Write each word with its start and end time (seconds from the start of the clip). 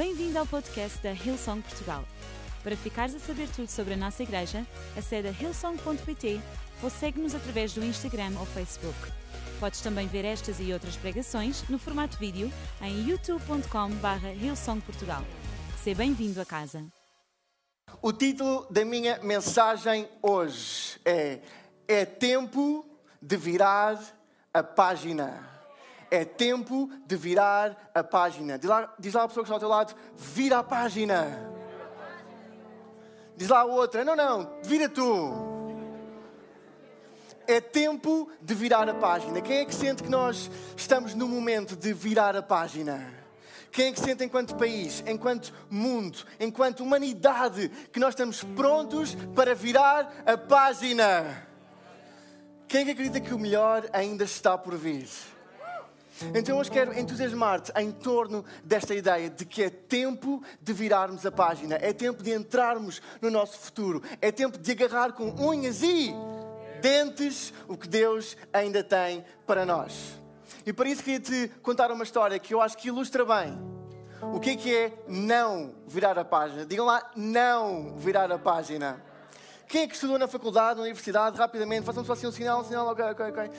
Bem-vindo 0.00 0.38
ao 0.38 0.46
podcast 0.46 0.98
da 1.02 1.12
Hillsong 1.12 1.60
Portugal. 1.60 2.02
Para 2.62 2.74
ficares 2.74 3.14
a 3.14 3.18
saber 3.18 3.46
tudo 3.50 3.68
sobre 3.68 3.92
a 3.92 3.96
nossa 3.98 4.22
igreja, 4.22 4.66
acede 4.96 5.28
a 5.28 5.30
hillsong.pt 5.30 6.40
ou 6.82 6.88
segue-nos 6.88 7.34
através 7.34 7.74
do 7.74 7.84
Instagram 7.84 8.32
ou 8.40 8.46
Facebook. 8.46 8.96
Podes 9.60 9.82
também 9.82 10.06
ver 10.06 10.24
estas 10.24 10.58
e 10.58 10.72
outras 10.72 10.96
pregações 10.96 11.68
no 11.68 11.78
formato 11.78 12.16
vídeo 12.16 12.50
em 12.80 13.10
youtube.com.br 13.10 14.26
hillsongportugal. 14.40 15.22
Seja 15.84 15.98
bem-vindo 15.98 16.40
a 16.40 16.46
casa. 16.46 16.82
O 18.00 18.10
título 18.10 18.66
da 18.70 18.86
minha 18.86 19.18
mensagem 19.22 20.08
hoje 20.22 20.98
é 21.04 21.40
É 21.86 22.06
tempo 22.06 22.86
de 23.20 23.36
virar 23.36 24.02
a 24.54 24.62
página. 24.62 25.59
É 26.10 26.24
tempo 26.24 26.90
de 27.06 27.16
virar 27.16 27.90
a 27.94 28.02
página. 28.02 28.58
Diz 28.58 28.68
lá, 28.68 28.92
diz 28.98 29.14
lá 29.14 29.22
a 29.22 29.28
pessoa 29.28 29.44
que 29.44 29.48
está 29.48 29.54
ao 29.54 29.60
teu 29.60 29.68
lado: 29.68 29.94
vira 30.16 30.58
a 30.58 30.62
página. 30.62 31.50
Diz 33.36 33.48
lá 33.48 33.60
a 33.60 33.64
outra: 33.64 34.04
não, 34.04 34.16
não, 34.16 34.58
vira 34.62 34.88
tu. 34.88 35.32
É 37.46 37.60
tempo 37.60 38.30
de 38.40 38.54
virar 38.54 38.88
a 38.88 38.94
página. 38.94 39.40
Quem 39.40 39.58
é 39.58 39.64
que 39.64 39.74
sente 39.74 40.02
que 40.02 40.08
nós 40.08 40.50
estamos 40.76 41.14
no 41.14 41.26
momento 41.26 41.74
de 41.76 41.92
virar 41.92 42.36
a 42.36 42.42
página? 42.42 43.20
Quem 43.72 43.86
é 43.86 43.92
que 43.92 44.00
sente 44.00 44.24
enquanto 44.24 44.56
país, 44.56 45.02
enquanto 45.06 45.52
mundo, 45.70 46.18
enquanto 46.40 46.80
humanidade, 46.80 47.68
que 47.92 48.00
nós 48.00 48.10
estamos 48.10 48.42
prontos 48.42 49.16
para 49.34 49.54
virar 49.54 50.22
a 50.26 50.36
página? 50.36 51.48
Quem 52.66 52.82
é 52.82 52.84
que 52.84 52.90
acredita 52.90 53.20
que 53.20 53.34
o 53.34 53.38
melhor 53.38 53.88
ainda 53.92 54.24
está 54.24 54.58
por 54.58 54.76
vir? 54.76 55.08
Então 56.34 56.58
hoje 56.58 56.70
quero 56.70 56.98
entusiasmar-te 56.98 57.72
em 57.76 57.90
torno 57.90 58.44
desta 58.62 58.94
ideia 58.94 59.30
de 59.30 59.44
que 59.44 59.62
é 59.62 59.70
tempo 59.70 60.42
de 60.60 60.72
virarmos 60.72 61.24
a 61.24 61.32
página, 61.32 61.76
é 61.80 61.92
tempo 61.92 62.22
de 62.22 62.32
entrarmos 62.32 63.00
no 63.20 63.30
nosso 63.30 63.58
futuro, 63.58 64.02
é 64.20 64.30
tempo 64.30 64.58
de 64.58 64.72
agarrar 64.72 65.12
com 65.12 65.30
unhas 65.30 65.82
e 65.82 66.14
dentes 66.80 67.52
o 67.68 67.76
que 67.76 67.88
Deus 67.88 68.36
ainda 68.52 68.84
tem 68.84 69.24
para 69.46 69.64
nós. 69.64 70.20
E 70.66 70.72
para 70.72 70.88
isso 70.88 71.02
queria 71.02 71.20
te 71.20 71.48
contar 71.62 71.90
uma 71.90 72.04
história 72.04 72.38
que 72.38 72.52
eu 72.52 72.60
acho 72.60 72.76
que 72.76 72.88
ilustra 72.88 73.24
bem 73.24 73.70
o 74.22 74.38
que 74.38 74.50
é 74.50 74.56
que 74.56 74.74
é 74.74 74.92
não 75.08 75.74
virar 75.86 76.18
a 76.18 76.24
página. 76.24 76.66
Digam 76.66 76.84
lá, 76.84 77.10
não 77.16 77.96
virar 77.96 78.30
a 78.30 78.38
página. 78.38 79.02
Quem 79.66 79.82
é 79.82 79.86
que 79.86 79.94
estudou 79.94 80.18
na 80.18 80.28
faculdade, 80.28 80.76
na 80.76 80.82
universidade, 80.82 81.38
rapidamente, 81.38 81.86
façam 81.86 82.04
só 82.04 82.12
assim 82.12 82.26
um 82.26 82.32
sinal, 82.32 82.60
um 82.60 82.64
sinal, 82.64 82.86
ok, 82.88 83.04
ok, 83.04 83.26
ok. 83.26 83.50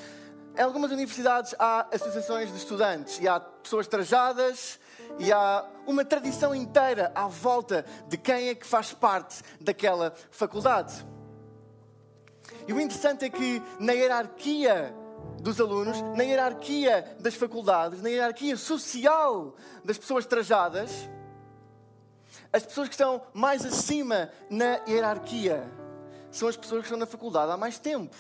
Em 0.58 0.62
algumas 0.62 0.92
universidades 0.92 1.56
há 1.58 1.88
associações 1.94 2.52
de 2.52 2.58
estudantes 2.58 3.20
e 3.20 3.28
há 3.28 3.40
pessoas 3.40 3.88
trajadas 3.88 4.80
e 5.18 5.32
há 5.32 5.66
uma 5.88 6.04
tradição 6.04 6.54
inteira 6.54 7.12
à 7.16 7.28
volta 7.28 7.86
de 8.08 8.18
quem 8.18 8.50
é 8.50 8.56
que 8.56 8.68
faz 8.68 8.94
parte 8.94 9.42
daquela 9.62 10.14
faculdade. 10.30 11.06
E 12.68 12.74
o 12.74 12.80
interessante 12.82 13.26
é 13.26 13.30
que 13.30 13.62
na 13.80 13.94
hierarquia 13.94 14.94
dos 15.42 15.60
alunos, 15.60 16.02
na 16.16 16.24
hierarquia 16.24 17.16
das 17.20 17.34
faculdades, 17.34 18.02
na 18.02 18.10
hierarquia 18.10 18.58
social 18.58 19.56
das 19.86 19.98
pessoas 19.98 20.26
trajadas, 20.26 20.92
as 22.52 22.66
pessoas 22.66 22.90
que 22.90 22.94
estão 22.94 23.22
mais 23.34 23.66
acima 23.66 24.30
na 24.50 24.82
hierarquia 24.86 25.64
são 26.30 26.48
as 26.48 26.58
pessoas 26.58 26.82
que 26.82 26.88
estão 26.88 27.00
na 27.00 27.06
faculdade 27.06 27.52
há 27.52 27.58
mais 27.58 27.80
tempo. 27.80 28.16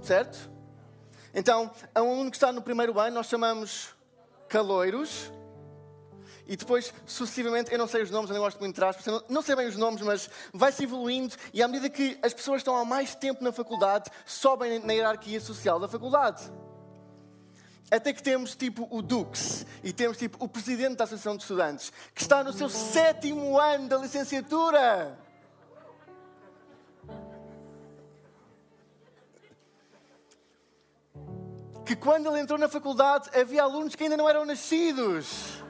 Certo? 0.00 0.55
Então, 1.38 1.70
a 1.94 2.00
um 2.00 2.30
que 2.30 2.36
está 2.38 2.50
no 2.50 2.62
primeiro 2.62 2.98
ano, 2.98 3.16
nós 3.16 3.26
chamamos 3.26 3.90
caloiros. 4.48 5.30
E 6.46 6.56
depois, 6.56 6.94
sucessivamente, 7.04 7.70
eu 7.70 7.76
não 7.76 7.86
sei 7.86 8.02
os 8.02 8.10
nomes, 8.10 8.30
eu 8.30 8.34
não 8.36 8.42
gosto 8.42 8.58
muito 8.58 8.72
de 8.72 8.80
trás, 8.80 8.96
não, 9.04 9.22
não 9.28 9.42
sei 9.42 9.54
bem 9.54 9.66
os 9.66 9.76
nomes, 9.76 10.00
mas 10.00 10.30
vai-se 10.54 10.84
evoluindo 10.84 11.34
e 11.52 11.62
à 11.62 11.68
medida 11.68 11.90
que 11.90 12.18
as 12.22 12.32
pessoas 12.32 12.60
estão 12.60 12.74
há 12.74 12.84
mais 12.86 13.14
tempo 13.14 13.44
na 13.44 13.52
faculdade, 13.52 14.10
sobem 14.24 14.78
na 14.78 14.94
hierarquia 14.94 15.38
social 15.38 15.78
da 15.78 15.88
faculdade. 15.88 16.50
Até 17.90 18.14
que 18.14 18.22
temos 18.22 18.56
tipo 18.56 18.88
o 18.90 19.02
Dux 19.02 19.66
e 19.84 19.92
temos 19.92 20.16
tipo 20.16 20.42
o 20.42 20.48
presidente 20.48 20.96
da 20.96 21.04
Associação 21.04 21.36
de 21.36 21.42
Estudantes, 21.42 21.92
que 22.14 22.22
está 22.22 22.42
no 22.42 22.52
seu 22.52 22.70
sétimo 22.70 23.58
ano 23.58 23.88
da 23.88 23.98
licenciatura. 23.98 25.18
Que 31.86 31.96
quando 31.96 32.28
ele 32.28 32.40
entrou 32.40 32.58
na 32.58 32.68
faculdade 32.68 33.30
havia 33.32 33.62
alunos 33.62 33.94
que 33.94 34.02
ainda 34.02 34.16
não 34.16 34.28
eram 34.28 34.44
nascidos 34.44 35.64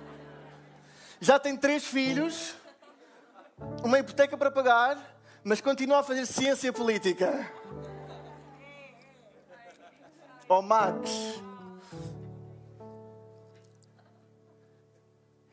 já 1.21 1.39
tem 1.39 1.57
três 1.57 1.85
filhos, 1.85 2.55
uma 3.83 3.99
hipoteca 3.99 4.37
para 4.37 4.51
pagar, 4.51 5.19
mas 5.43 5.61
continua 5.61 6.01
a 6.01 6.03
fazer 6.03 6.27
ciência 6.27 6.73
política. 6.73 7.51
Oh, 10.49 10.63
Max. 10.63 11.11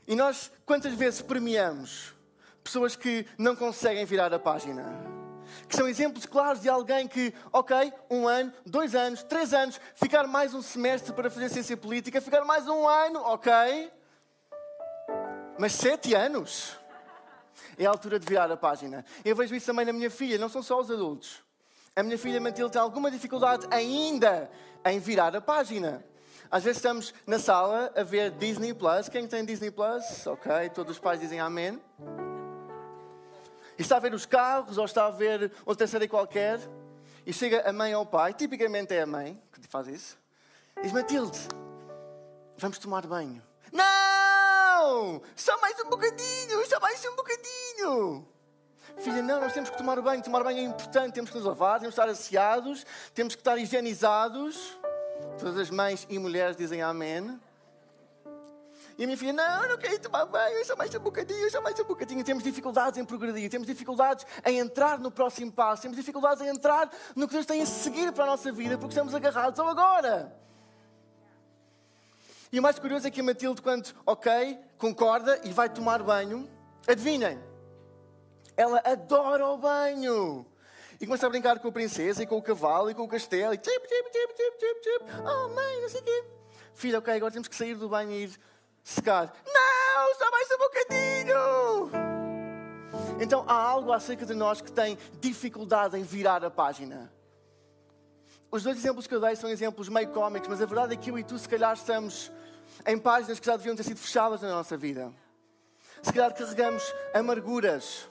E 0.05 0.15
nós, 0.15 0.51
quantas 0.65 0.93
vezes 0.93 1.21
premiamos 1.21 2.13
pessoas 2.63 2.95
que 2.95 3.25
não 3.37 3.55
conseguem 3.55 4.05
virar 4.05 4.33
a 4.33 4.39
página? 4.39 4.83
Que 5.67 5.75
são 5.75 5.87
exemplos 5.87 6.25
claros 6.25 6.61
de 6.61 6.69
alguém 6.69 7.07
que, 7.07 7.33
ok, 7.51 7.93
um 8.09 8.27
ano, 8.27 8.53
dois 8.65 8.95
anos, 8.95 9.23
três 9.23 9.53
anos, 9.53 9.79
ficar 9.95 10.27
mais 10.27 10.53
um 10.53 10.61
semestre 10.61 11.13
para 11.13 11.29
fazer 11.29 11.49
ciência 11.49 11.77
política, 11.77 12.21
ficar 12.21 12.43
mais 12.45 12.67
um 12.67 12.87
ano, 12.87 13.19
ok, 13.21 13.91
mas 15.57 15.73
sete 15.73 16.13
anos? 16.13 16.77
É 17.77 17.85
a 17.85 17.89
altura 17.89 18.19
de 18.19 18.25
virar 18.25 18.51
a 18.51 18.57
página. 18.57 19.05
Eu 19.23 19.35
vejo 19.35 19.55
isso 19.55 19.65
também 19.65 19.85
na 19.85 19.93
minha 19.93 20.09
filha, 20.09 20.37
não 20.37 20.49
são 20.49 20.61
só 20.61 20.79
os 20.79 20.89
adultos. 20.89 21.43
A 21.95 22.01
minha 22.01 22.17
filha 22.17 22.41
Matilde 22.41 22.71
tem 22.71 22.81
alguma 22.81 23.11
dificuldade 23.11 23.67
ainda 23.69 24.49
em 24.85 24.99
virar 24.99 25.35
a 25.35 25.41
página. 25.41 26.03
Às 26.49 26.63
vezes 26.63 26.77
estamos 26.77 27.13
na 27.25 27.39
sala 27.39 27.91
a 27.95 28.03
ver 28.03 28.31
Disney 28.31 28.73
Plus. 28.73 29.09
Quem 29.09 29.27
tem 29.27 29.45
Disney 29.45 29.71
Plus? 29.71 30.27
Ok, 30.27 30.69
todos 30.73 30.93
os 30.93 30.99
pais 30.99 31.19
dizem 31.19 31.39
amém. 31.39 31.79
E 33.77 33.81
está 33.81 33.97
a 33.97 33.99
ver 33.99 34.13
os 34.13 34.25
carros 34.25 34.77
ou 34.77 34.85
está 34.85 35.05
a 35.05 35.11
ver 35.11 35.51
outra 35.65 35.87
série 35.87 36.07
qualquer. 36.07 36.59
E 37.25 37.31
chega 37.31 37.67
a 37.67 37.73
mãe 37.73 37.95
ou 37.95 38.03
o 38.03 38.05
pai, 38.05 38.33
tipicamente 38.33 38.93
é 38.93 39.01
a 39.01 39.05
mãe 39.05 39.41
que 39.51 39.67
faz 39.67 39.87
isso. 39.87 40.17
Diz 40.81 40.91
Matilde, 40.91 41.39
vamos 42.57 42.77
tomar 42.77 43.07
banho. 43.07 43.41
Não! 43.71 45.21
Só 45.35 45.59
mais 45.61 45.79
um 45.79 45.89
bocadinho! 45.89 46.65
Só 46.67 46.79
mais 46.79 47.03
um 47.05 47.15
bocadinho! 47.15 48.27
Filha, 48.97 49.21
não, 49.21 49.41
nós 49.41 49.53
temos 49.53 49.69
que 49.69 49.77
tomar 49.77 49.99
banho. 50.01 50.21
Tomar 50.21 50.43
banho 50.43 50.59
é 50.59 50.63
importante. 50.63 51.13
Temos 51.13 51.31
que 51.31 51.37
nos 51.37 51.45
lavar, 51.45 51.79
temos 51.79 51.95
que 51.95 52.01
estar 52.01 52.11
asseados, 52.11 52.85
temos 53.13 53.35
que 53.35 53.41
estar 53.41 53.57
higienizados. 53.57 54.77
Todas 55.39 55.57
as 55.57 55.69
mães 55.69 56.05
e 56.09 56.19
mulheres 56.19 56.55
dizem 56.55 56.81
amém. 56.81 57.39
E 58.97 59.03
a 59.03 59.07
minha 59.07 59.17
filha, 59.17 59.33
não, 59.33 59.69
não 59.69 59.77
quero 59.77 59.99
tomar 59.99 60.25
banho, 60.25 60.63
só 60.65 60.75
mais 60.75 60.93
um 60.93 60.99
bocadinho, 60.99 61.49
só 61.49 61.61
mais 61.61 61.79
um 61.79 61.83
bocadinho. 61.83 62.23
Temos 62.23 62.43
dificuldades 62.43 62.99
em 62.99 63.05
progredir, 63.05 63.49
temos 63.49 63.67
dificuldades 63.67 64.25
em 64.45 64.59
entrar 64.59 64.99
no 64.99 65.09
próximo 65.09 65.51
passo, 65.51 65.81
temos 65.81 65.97
dificuldades 65.97 66.43
em 66.43 66.47
entrar 66.47 66.89
no 67.15 67.27
que 67.27 67.33
Deus 67.33 67.45
tem 67.45 67.61
a 67.61 67.65
seguir 67.65 68.11
para 68.11 68.25
a 68.25 68.27
nossa 68.27 68.51
vida, 68.51 68.77
porque 68.77 68.93
estamos 68.93 69.15
agarrados 69.15 69.59
ao 69.59 69.67
agora. 69.67 70.35
E 72.51 72.59
o 72.59 72.61
mais 72.61 72.77
curioso 72.77 73.07
é 73.07 73.09
que 73.09 73.19
a 73.19 73.23
Matilde, 73.23 73.63
quando, 73.63 73.91
ok, 74.05 74.59
concorda 74.77 75.41
e 75.43 75.51
vai 75.51 75.67
tomar 75.69 76.03
banho, 76.03 76.47
adivinhem, 76.87 77.39
ela 78.55 78.79
adora 78.85 79.47
o 79.47 79.57
banho. 79.57 80.45
E 81.01 81.05
começa 81.07 81.25
a 81.25 81.29
brincar 81.29 81.57
com 81.57 81.67
a 81.67 81.71
princesa 81.71 82.21
e 82.21 82.27
com 82.27 82.37
o 82.37 82.41
cavalo 82.43 82.91
e 82.91 82.93
com 82.93 83.01
o 83.01 83.07
castelo. 83.07 83.55
E 83.55 83.57
tip, 83.57 83.87
tip, 83.87 84.11
tip, 84.11 84.33
tip, 84.35 84.57
tip, 84.59 84.81
tip. 84.81 85.03
Oh, 85.19 85.49
mãe, 85.49 85.81
não 85.81 85.89
sei 85.89 85.99
o 85.99 86.03
quê. 86.03 86.23
Filha, 86.75 86.99
ok, 86.99 87.13
agora 87.15 87.31
temos 87.31 87.47
que 87.47 87.55
sair 87.55 87.75
do 87.75 87.89
banho 87.89 88.11
e 88.11 88.23
ir 88.25 88.39
secar. 88.83 89.33
Não, 89.45 90.15
só 90.15 90.29
mais 90.29 90.51
um 90.51 90.57
bocadinho. 90.57 91.91
Então 93.19 93.45
há 93.47 93.53
algo 93.53 93.91
acerca 93.91 94.25
de 94.25 94.33
nós 94.33 94.61
que 94.61 94.71
tem 94.71 94.97
dificuldade 95.19 95.97
em 95.97 96.03
virar 96.03 96.43
a 96.43 96.51
página. 96.51 97.11
Os 98.51 98.63
dois 98.63 98.77
exemplos 98.77 99.07
que 99.07 99.15
eu 99.15 99.21
dei 99.21 99.35
são 99.35 99.49
exemplos 99.49 99.89
meio 99.89 100.09
cómicos, 100.09 100.47
mas 100.47 100.61
a 100.61 100.65
verdade 100.65 100.93
é 100.93 100.97
que 100.97 101.09
eu 101.09 101.17
e 101.17 101.23
tu, 101.23 101.39
se 101.39 101.49
calhar, 101.49 101.73
estamos 101.73 102.31
em 102.85 102.97
páginas 102.99 103.39
que 103.39 103.45
já 103.45 103.55
deviam 103.55 103.75
ter 103.75 103.83
sido 103.83 103.97
fechadas 103.97 104.41
na 104.41 104.49
nossa 104.49 104.77
vida. 104.77 105.11
Se 106.01 106.11
calhar 106.11 106.33
carregamos 106.33 106.83
amarguras, 107.13 108.09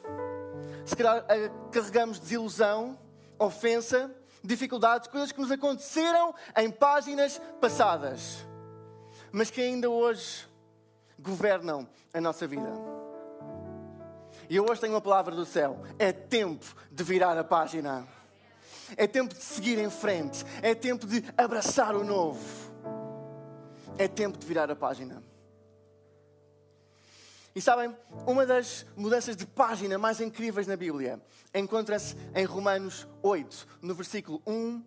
se 0.85 0.96
calhar 0.96 1.25
eh, 1.29 1.50
carregamos 1.70 2.19
desilusão, 2.19 2.99
ofensa, 3.38 4.11
dificuldades, 4.43 5.08
coisas 5.08 5.31
que 5.31 5.41
nos 5.41 5.50
aconteceram 5.50 6.35
em 6.56 6.70
páginas 6.70 7.41
passadas, 7.61 8.46
mas 9.31 9.50
que 9.50 9.61
ainda 9.61 9.88
hoje 9.91 10.49
governam 11.22 11.88
a 12.12 12.20
nossa 12.20 12.46
vida. 12.46 12.69
E 14.50 14.56
eu 14.56 14.66
hoje 14.69 14.80
tenho 14.80 14.92
uma 14.94 15.00
palavra 15.00 15.34
do 15.34 15.46
céu: 15.46 15.80
é 15.98 16.12
tempo 16.12 16.66
de 16.90 17.02
virar 17.04 17.38
a 17.38 17.44
página, 17.44 18.06
é 18.96 19.06
tempo 19.06 19.34
de 19.34 19.42
seguir 19.42 19.78
em 19.78 19.88
frente, 19.88 20.44
é 20.60 20.74
tempo 20.74 21.06
de 21.06 21.24
abraçar 21.36 21.94
o 21.96 22.04
novo. 22.04 22.72
É 23.98 24.08
tempo 24.08 24.38
de 24.38 24.46
virar 24.46 24.70
a 24.70 24.76
página. 24.76 25.22
E 27.54 27.60
sabem, 27.60 27.94
uma 28.26 28.46
das 28.46 28.86
mudanças 28.96 29.36
de 29.36 29.46
página 29.46 29.98
mais 29.98 30.20
incríveis 30.20 30.66
na 30.66 30.76
Bíblia 30.76 31.20
encontra-se 31.54 32.16
em 32.34 32.44
Romanos 32.44 33.06
8, 33.22 33.69
no 33.82 33.94
versículo 33.94 34.42
1, 34.46 34.82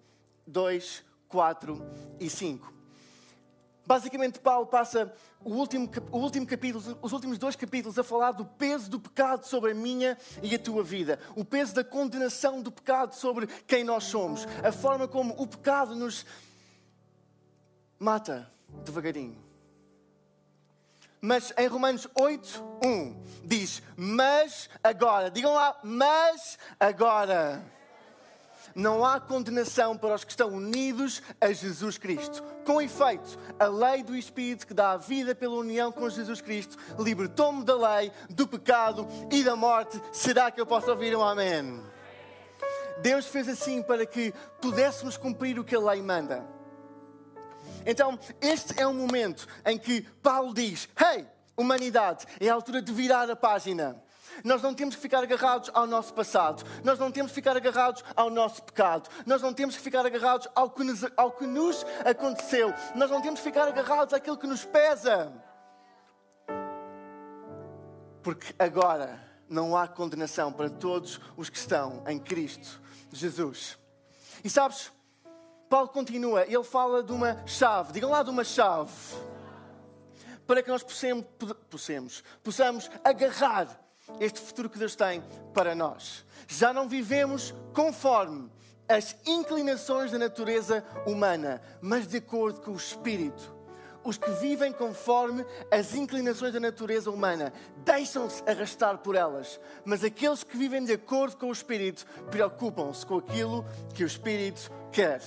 2, 0.48 1.04
4 1.28 1.86
e 2.20 2.28
5. 2.28 2.75
Basicamente, 3.86 4.40
Paulo 4.40 4.66
passa 4.66 5.14
o 5.44 5.52
último, 5.54 5.90
o 6.12 6.18
último 6.18 6.48
capítulo, 6.48 6.98
os 7.02 7.12
últimos 7.12 7.38
dois 7.38 7.56
capítulos 7.56 8.00
a 8.00 8.04
falar 8.04 8.32
do 8.32 8.44
peso 8.44 8.90
do 8.90 9.00
pecado 9.00 9.46
sobre 9.46 9.72
a 9.72 9.76
minha 9.76 10.18
e 10.42 10.56
a 10.56 10.60
tua 10.60 10.84
vida, 10.84 11.20
o 11.36 11.46
peso 11.46 11.76
da 11.76 11.84
condenação 11.84 12.62
do 12.62 12.72
pecado 12.72 13.14
sobre 13.14 13.46
quem 13.68 13.84
nós 13.84 14.06
somos, 14.06 14.48
a 14.64 14.72
forma 14.72 15.08
como 15.08 15.36
o 15.38 15.46
pecado 15.46 15.96
nos 15.96 16.26
mata 18.00 18.52
devagarinho. 18.84 19.44
Mas 21.22 21.54
em 21.58 21.68
Romanos 21.68 22.08
8, 22.14 22.64
1 22.84 23.24
diz: 23.44 23.82
Mas 23.96 24.70
agora, 24.84 25.32
digam 25.32 25.54
lá, 25.54 25.80
mas 25.84 26.58
agora 26.80 27.64
não 28.76 29.06
há 29.06 29.22
condenação 29.22 29.98
para 29.98 30.14
os 30.14 30.26
que 30.26 30.32
estão 30.32 30.50
unidos 30.50 31.22
a 31.40 31.52
Jesus 31.54 31.98
Cristo. 31.98 32.44
Com 32.66 32.82
efeito, 32.82 33.40
a 33.58 33.68
lei 33.68 34.04
do 34.04 34.16
Espírito 34.16 34.68
que 34.68 34.74
dá 34.74 34.92
a 34.92 34.98
vida 34.98 35.34
pela 35.34 35.56
união 35.56 35.94
com 35.94 36.10
Jesus 36.10 36.42
Cristo 36.42 36.78
libertou-me 37.00 37.64
da 37.64 37.76
lei, 37.76 38.12
do 38.30 38.46
pecado 38.46 39.08
e 39.32 39.44
da 39.44 39.56
morte. 39.56 40.00
Será 40.12 40.52
que 40.52 40.60
eu 40.60 40.66
posso 40.66 40.92
ouvir 40.92 41.16
um 41.16 41.24
amém? 41.24 41.82
Deus 43.02 43.26
fez 43.26 43.48
assim 43.48 43.82
para 43.82 44.06
que 44.06 44.34
pudéssemos 44.62 45.16
cumprir 45.16 45.58
o 45.58 45.64
que 45.64 45.76
a 45.76 45.80
lei 45.80 46.02
manda. 46.02 46.46
Então, 47.86 48.20
este 48.42 48.80
é 48.80 48.86
um 48.86 48.94
momento 48.94 49.48
em 49.66 49.78
que 49.78 50.02
Paulo 50.22 50.54
diz: 50.54 50.90
Hey, 51.00 51.26
humanidade, 51.56 52.26
é 52.40 52.50
a 52.50 52.54
altura 52.54 52.82
de 52.82 52.92
virar 52.92 53.30
a 53.30 53.36
página. 53.36 54.02
Nós 54.44 54.62
não 54.62 54.74
temos 54.74 54.96
que 54.96 55.02
ficar 55.02 55.24
agarrados 55.24 55.70
ao 55.74 55.88
nosso 55.88 56.14
passado. 56.14 56.64
Nós 56.84 57.00
não 57.00 57.12
temos 57.12 57.32
que 57.32 57.36
ficar 57.36 57.56
agarrados 57.56 58.04
ao 58.16 58.30
nosso 58.30 58.62
pecado. 58.64 59.10
Nós 59.26 59.42
não 59.42 59.54
temos 59.54 59.76
que 59.76 59.82
ficar 59.82 60.06
agarrados 60.06 60.48
ao 60.56 60.70
que 60.70 60.84
nos, 60.84 61.06
ao 61.16 61.32
que 61.32 61.46
nos 61.46 61.86
aconteceu. 62.04 62.74
Nós 62.96 63.10
não 63.10 63.22
temos 63.22 63.40
que 63.40 63.46
ficar 63.46 63.68
agarrados 63.68 64.14
àquilo 64.14 64.38
que 64.38 64.48
nos 64.48 64.66
pesa. 64.66 65.32
Porque 68.24 68.54
agora 68.58 69.20
não 69.48 69.78
há 69.78 69.88
condenação 69.88 70.52
para 70.52 70.70
todos 70.70 71.20
os 71.38 71.50
que 71.50 71.58
estão 71.58 72.04
em 72.08 72.18
Cristo 72.18 72.82
Jesus. 73.12 73.78
E 74.44 74.50
sabes, 74.50 74.92
Paulo 75.70 75.88
continua, 75.90 76.44
ele 76.44 76.64
fala 76.64 77.02
de 77.02 77.12
uma 77.12 77.46
chave. 77.48 77.94
Digam 77.94 78.12
lá 78.12 78.22
de 78.24 78.30
uma 78.30 78.44
chave. 78.44 78.92
Para 80.46 80.62
que 80.62 80.70
nós 80.70 80.84
possamos, 80.84 81.26
possamos, 81.70 82.24
possamos 82.44 82.92
agarrar 83.04 83.85
este 84.20 84.40
futuro 84.40 84.70
que 84.70 84.80
Deus 84.80 84.96
tem 84.96 85.24
para 85.54 85.76
nós. 85.76 86.26
Já 86.48 86.74
não 86.74 86.88
vivemos 86.88 87.54
conforme 87.74 88.50
as 88.88 89.16
inclinações 89.26 90.12
da 90.12 90.20
natureza 90.20 90.84
humana, 91.06 91.62
mas 91.82 92.08
de 92.08 92.18
acordo 92.18 92.62
com 92.62 92.72
o 92.72 92.78
Espírito. 92.78 93.54
Os 94.04 94.18
que 94.18 94.30
vivem 94.30 94.72
conforme 94.72 95.44
as 95.72 95.96
inclinações 95.96 96.54
da 96.54 96.60
natureza 96.60 97.10
humana 97.10 97.52
deixam-se 97.84 98.44
arrastar 98.48 99.00
por 99.00 99.16
elas, 99.16 99.60
mas 99.84 100.04
aqueles 100.04 100.44
que 100.44 100.56
vivem 100.56 100.86
de 100.86 100.94
acordo 100.94 101.38
com 101.38 101.48
o 101.48 101.52
Espírito 101.52 102.06
preocupam-se 102.30 103.04
com 103.04 103.18
aquilo 103.18 103.66
que 103.96 104.04
o 104.04 104.08
Espírito 104.08 104.70
quer 104.92 105.22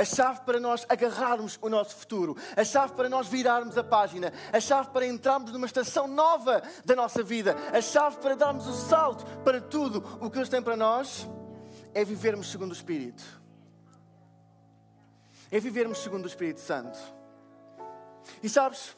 a 0.00 0.04
chave 0.04 0.40
para 0.46 0.58
nós 0.58 0.86
agarrarmos 0.88 1.58
o 1.60 1.68
nosso 1.68 1.94
futuro, 1.94 2.34
a 2.56 2.64
chave 2.64 2.94
para 2.94 3.06
nós 3.06 3.28
virarmos 3.28 3.76
a 3.76 3.84
página, 3.84 4.32
a 4.50 4.58
chave 4.58 4.88
para 4.88 5.06
entrarmos 5.06 5.52
numa 5.52 5.66
estação 5.66 6.08
nova 6.08 6.62
da 6.86 6.96
nossa 6.96 7.22
vida, 7.22 7.54
a 7.70 7.82
chave 7.82 8.16
para 8.16 8.34
darmos 8.34 8.66
o 8.66 8.72
salto 8.72 9.26
para 9.44 9.60
tudo 9.60 9.98
o 10.18 10.30
que 10.30 10.36
Deus 10.36 10.48
tem 10.48 10.62
para 10.62 10.74
nós 10.74 11.28
é 11.92 12.02
vivermos 12.02 12.50
segundo 12.50 12.70
o 12.70 12.74
Espírito. 12.74 13.22
É 15.50 15.60
vivermos 15.60 15.98
segundo 15.98 16.24
o 16.24 16.28
Espírito 16.28 16.60
Santo. 16.60 16.98
E 18.42 18.48
sabes, 18.48 18.96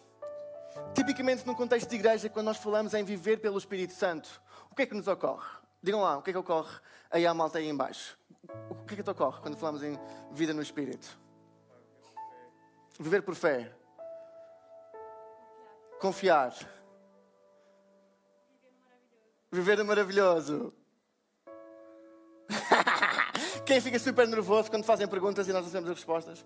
tipicamente 0.95 1.45
no 1.45 1.57
contexto 1.57 1.89
de 1.89 1.97
igreja, 1.97 2.29
quando 2.29 2.47
nós 2.47 2.59
falamos 2.59 2.95
em 2.95 3.03
viver 3.03 3.41
pelo 3.41 3.59
Espírito 3.59 3.93
Santo, 3.93 4.41
o 4.71 4.75
que 4.77 4.83
é 4.83 4.87
que 4.87 4.95
nos 4.95 5.09
ocorre? 5.09 5.51
Digam 5.83 6.01
lá, 6.01 6.19
o 6.19 6.23
que 6.23 6.31
é 6.31 6.33
que 6.33 6.39
ocorre 6.39 6.79
aí 7.11 7.27
à 7.27 7.35
malta 7.35 7.59
aí 7.59 7.69
embaixo? 7.69 8.17
O 8.69 8.75
que 8.85 8.95
é 8.95 8.97
que 8.97 9.03
te 9.03 9.11
ocorre 9.11 9.41
quando 9.41 9.57
falamos 9.57 9.83
em 9.83 9.99
vida 10.33 10.53
no 10.53 10.63
Espírito? 10.63 11.19
Viver 12.99 13.23
por 13.23 13.35
fé. 13.35 13.73
Confiar. 16.01 16.53
Viver 19.51 19.79
no 19.79 19.85
maravilhoso. 19.85 20.73
Quem 23.65 23.81
fica 23.81 23.99
super 23.99 24.27
nervoso 24.27 24.71
quando 24.71 24.85
fazem 24.85 25.07
perguntas 25.07 25.47
e 25.47 25.53
nós 25.53 25.63
não 25.63 25.71
sabemos 25.71 25.91
as 25.91 25.97
respostas? 25.97 26.45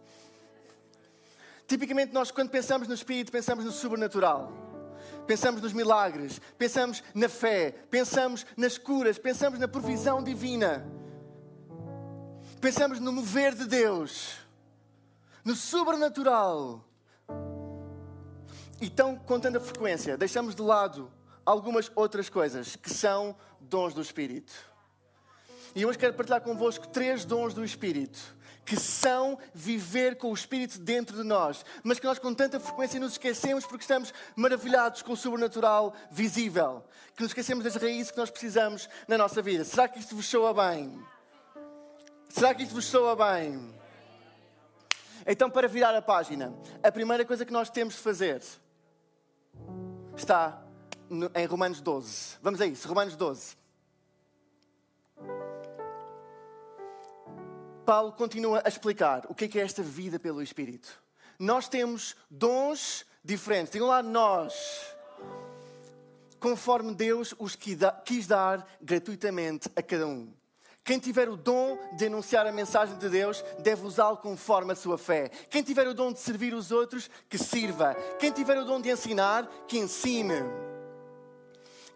Tipicamente, 1.67 2.13
nós, 2.13 2.31
quando 2.31 2.51
pensamos 2.51 2.87
no 2.87 2.95
Espírito, 2.95 3.33
pensamos 3.33 3.65
no 3.65 3.73
sobrenatural. 3.73 4.53
Pensamos 5.27 5.61
nos 5.61 5.73
milagres, 5.73 6.41
pensamos 6.57 7.03
na 7.13 7.29
fé, 7.29 7.73
pensamos 7.91 8.47
nas 8.57 8.79
curas, 8.79 9.19
pensamos 9.19 9.59
na 9.59 9.67
provisão 9.67 10.23
divina 10.23 10.87
pensamos 12.61 13.01
no 13.01 13.13
mover 13.13 13.55
de 13.55 13.67
Deus, 13.67 14.37
no 15.45 15.55
sobrenatural. 15.55 16.85
E 18.81 18.91
tão 18.91 19.17
com 19.17 19.41
tanta 19.41 19.59
frequência, 19.59 20.17
deixamos 20.17 20.55
de 20.55 20.61
lado 20.61 21.11
algumas 21.45 21.91
outras 21.95 22.29
coisas 22.29 22.77
que 22.77 22.91
são 22.91 23.35
dons 23.61 23.95
do 23.95 24.03
Espírito. 24.03 24.53
E 25.75 25.87
hoje 25.87 25.99
quero 25.99 26.15
partilhar 26.15 26.41
convosco 26.41 26.87
três 26.89 27.25
dons 27.25 27.55
do 27.55 27.65
Espírito, 27.65 28.19
que 28.67 28.77
são 28.77 29.39
viver 29.55 30.17
com 30.17 30.31
o 30.31 30.35
Espírito 30.35 30.79
dentro 30.79 31.17
de 31.17 31.23
nós, 31.23 31.65
mas 31.83 31.99
que 31.99 32.07
nós 32.07 32.19
com 32.19 32.35
tanta 32.35 32.61
frequência 32.61 33.01
nos 33.01 33.13
esquecemos 33.13 33.65
porque 33.65 33.83
estamos 33.83 34.13
maravilhados 34.35 35.03
com 35.03 35.13
o 35.13 35.17
sobrenatural 35.17 35.95
visível, 36.11 36.85
que 37.15 37.23
nos 37.23 37.31
esquecemos 37.31 37.65
das 37.65 37.77
raízes 37.77 38.11
que 38.11 38.19
nós 38.19 38.31
precisamos 38.31 38.89
na 39.07 39.17
nossa 39.17 39.41
vida. 39.41 39.65
Será 39.65 39.89
que 39.89 39.99
isto 39.99 40.17
vos 40.17 40.27
soa 40.27 40.53
bem? 40.53 41.03
Será 42.29 42.55
que 42.55 42.63
isto 42.63 42.75
vos 42.75 42.85
soa 42.85 43.17
bem? 43.17 43.75
Então, 45.27 45.51
para 45.51 45.67
virar 45.67 45.95
a 45.95 46.03
página, 46.03 46.55
a 46.83 46.93
primeira 46.93 47.25
coisa 47.25 47.45
que 47.45 47.53
nós 47.53 47.69
temos 47.71 47.95
de 47.95 48.01
fazer 48.01 48.43
está 50.17 50.63
em 51.35 51.47
Romanos 51.47 51.81
12. 51.81 52.39
Vamos 52.43 52.61
a 52.61 52.67
isso, 52.67 52.87
Romanos 52.89 53.17
12. 53.17 53.57
Paulo 57.85 58.13
continua 58.13 58.63
a 58.65 58.69
explicar 58.69 59.25
o 59.29 59.35
que 59.35 59.45
é, 59.45 59.49
que 59.49 59.61
é 59.61 59.63
esta 59.63 59.83
vida 59.83 60.19
pelo 60.19 60.43
Espírito. 60.43 61.01
Nós 61.39 61.69
temos 61.69 62.17
dons 62.31 63.07
diferentes. 63.25 63.73
Digam 63.73 63.89
lá, 63.89 64.03
nós. 64.03 64.95
Conforme 66.41 66.95
Deus 66.95 67.35
os 67.39 67.57
quis 67.57 68.27
dar 68.27 68.67
gratuitamente 68.81 69.71
a 69.77 69.83
cada 69.83 70.07
um. 70.07 70.33
Quem 70.87 71.01
tiver 71.01 71.29
o 71.29 71.37
dom 71.37 71.77
de 71.97 72.07
anunciar 72.07 72.47
a 72.47 72.53
mensagem 72.53 72.97
de 72.97 73.09
Deus 73.09 73.45
deve 73.59 73.85
usá-lo 73.85 74.19
conforme 74.19 74.71
a 74.71 74.77
sua 74.77 74.97
fé. 74.97 75.29
Quem 75.51 75.61
tiver 75.61 75.89
o 75.89 75.93
dom 75.93 76.13
de 76.13 76.21
servir 76.21 76.55
os 76.55 76.71
outros, 76.71 77.11
que 77.29 77.37
sirva. 77.37 77.97
Quem 78.21 78.31
tiver 78.31 78.57
o 78.57 78.65
dom 78.65 78.81
de 78.81 78.89
ensinar, 78.89 79.51
que 79.67 79.79
ensine. 79.79 80.45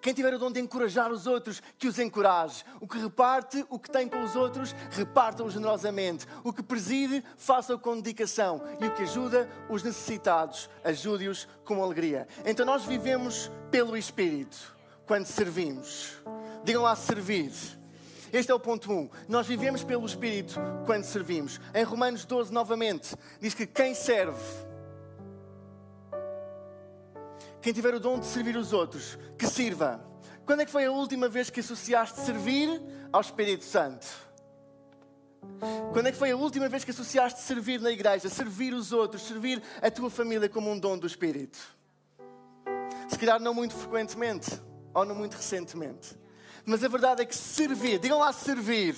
Quem 0.01 0.13
tiver 0.13 0.35
o 0.35 0.41
dom 0.41 0.51
de 0.51 0.59
encorajar 0.59 1.13
os 1.13 1.29
outros, 1.29 1.63
que 1.79 1.87
os 1.87 2.01
encoraje. 2.01 2.65
O 2.81 2.89
que 2.89 2.99
reparte 2.99 3.65
o 3.71 3.79
que 3.79 3.89
tem 3.89 4.09
com 4.09 4.25
os 4.25 4.35
outros, 4.35 4.75
reparta-o 4.91 5.49
generosamente. 5.49 6.27
O 6.43 6.53
que 6.53 6.61
preside, 6.63 7.23
faça-o 7.37 7.79
com 7.79 7.95
dedicação. 8.01 8.61
E 8.81 8.89
o 8.89 8.93
que 8.93 9.05
ajuda 9.05 9.49
os 9.69 9.85
necessitados, 9.85 10.69
ajude-os 10.83 11.47
com 11.65 11.81
alegria. 11.81 12.27
Então 12.45 12.67
nós 12.67 12.85
vivemos 12.85 13.53
pelo 13.71 13.97
Espírito 13.97 14.77
quando 15.07 15.27
servimos. 15.27 16.17
Digam 16.65 16.83
lá 16.83 16.97
servir. 16.97 17.80
Este 18.33 18.53
é 18.53 18.55
o 18.55 18.61
ponto 18.61 18.91
1. 18.91 18.95
Um. 18.95 19.11
Nós 19.29 19.47
vivemos 19.47 19.83
pelo 19.83 20.07
Espírito 20.07 20.55
quando 20.87 21.05
servimos. 21.05 21.61
Em 21.75 21.83
Romanos 21.83 22.25
12, 22.25 22.53
novamente, 22.53 23.15
diz 23.41 23.55
que 23.55 23.67
quem 23.67 23.95
serve, 23.95 24.41
quem 27.61 27.73
tiver 27.73 27.95
o 27.95 28.01
dom 28.01 28.19
de 28.19 28.27
servir 28.27 28.57
os 28.57 28.73
outros, 28.73 29.19
que 29.39 29.47
sirva. 29.47 30.05
Quando 30.47 30.61
é 30.61 30.65
que 30.65 30.71
foi 30.71 30.85
a 30.85 30.93
última 30.93 31.29
vez 31.29 31.51
que 31.51 31.61
associaste 31.61 32.21
servir 32.21 32.83
ao 33.13 33.21
Espírito 33.21 33.65
Santo? 33.65 34.07
Quando 35.93 36.07
é 36.07 36.13
que 36.13 36.19
foi 36.19 36.31
a 36.31 36.37
última 36.37 36.69
vez 36.69 36.85
que 36.85 36.91
associaste 36.91 37.41
servir 37.41 37.81
na 37.81 37.91
igreja, 37.91 38.29
servir 38.29 38.73
os 38.73 38.93
outros, 38.93 39.23
servir 39.23 39.63
a 39.83 39.91
tua 39.91 40.11
família 40.11 40.49
como 40.49 40.71
um 40.71 40.79
dom 40.79 40.99
do 40.99 41.07
Espírito? 41.07 41.59
Se 43.09 43.19
calhar 43.19 43.41
não 43.41 43.53
muito 43.53 43.75
frequentemente 43.75 44.51
ou 44.95 45.05
não 45.05 45.15
muito 45.15 45.35
recentemente. 45.35 46.20
Mas 46.65 46.85
a 46.85 46.89
verdade 46.89 47.23
é 47.23 47.25
que 47.25 47.37
servir, 47.37 47.99
digam 47.99 48.19
lá 48.19 48.33
servir, 48.33 48.95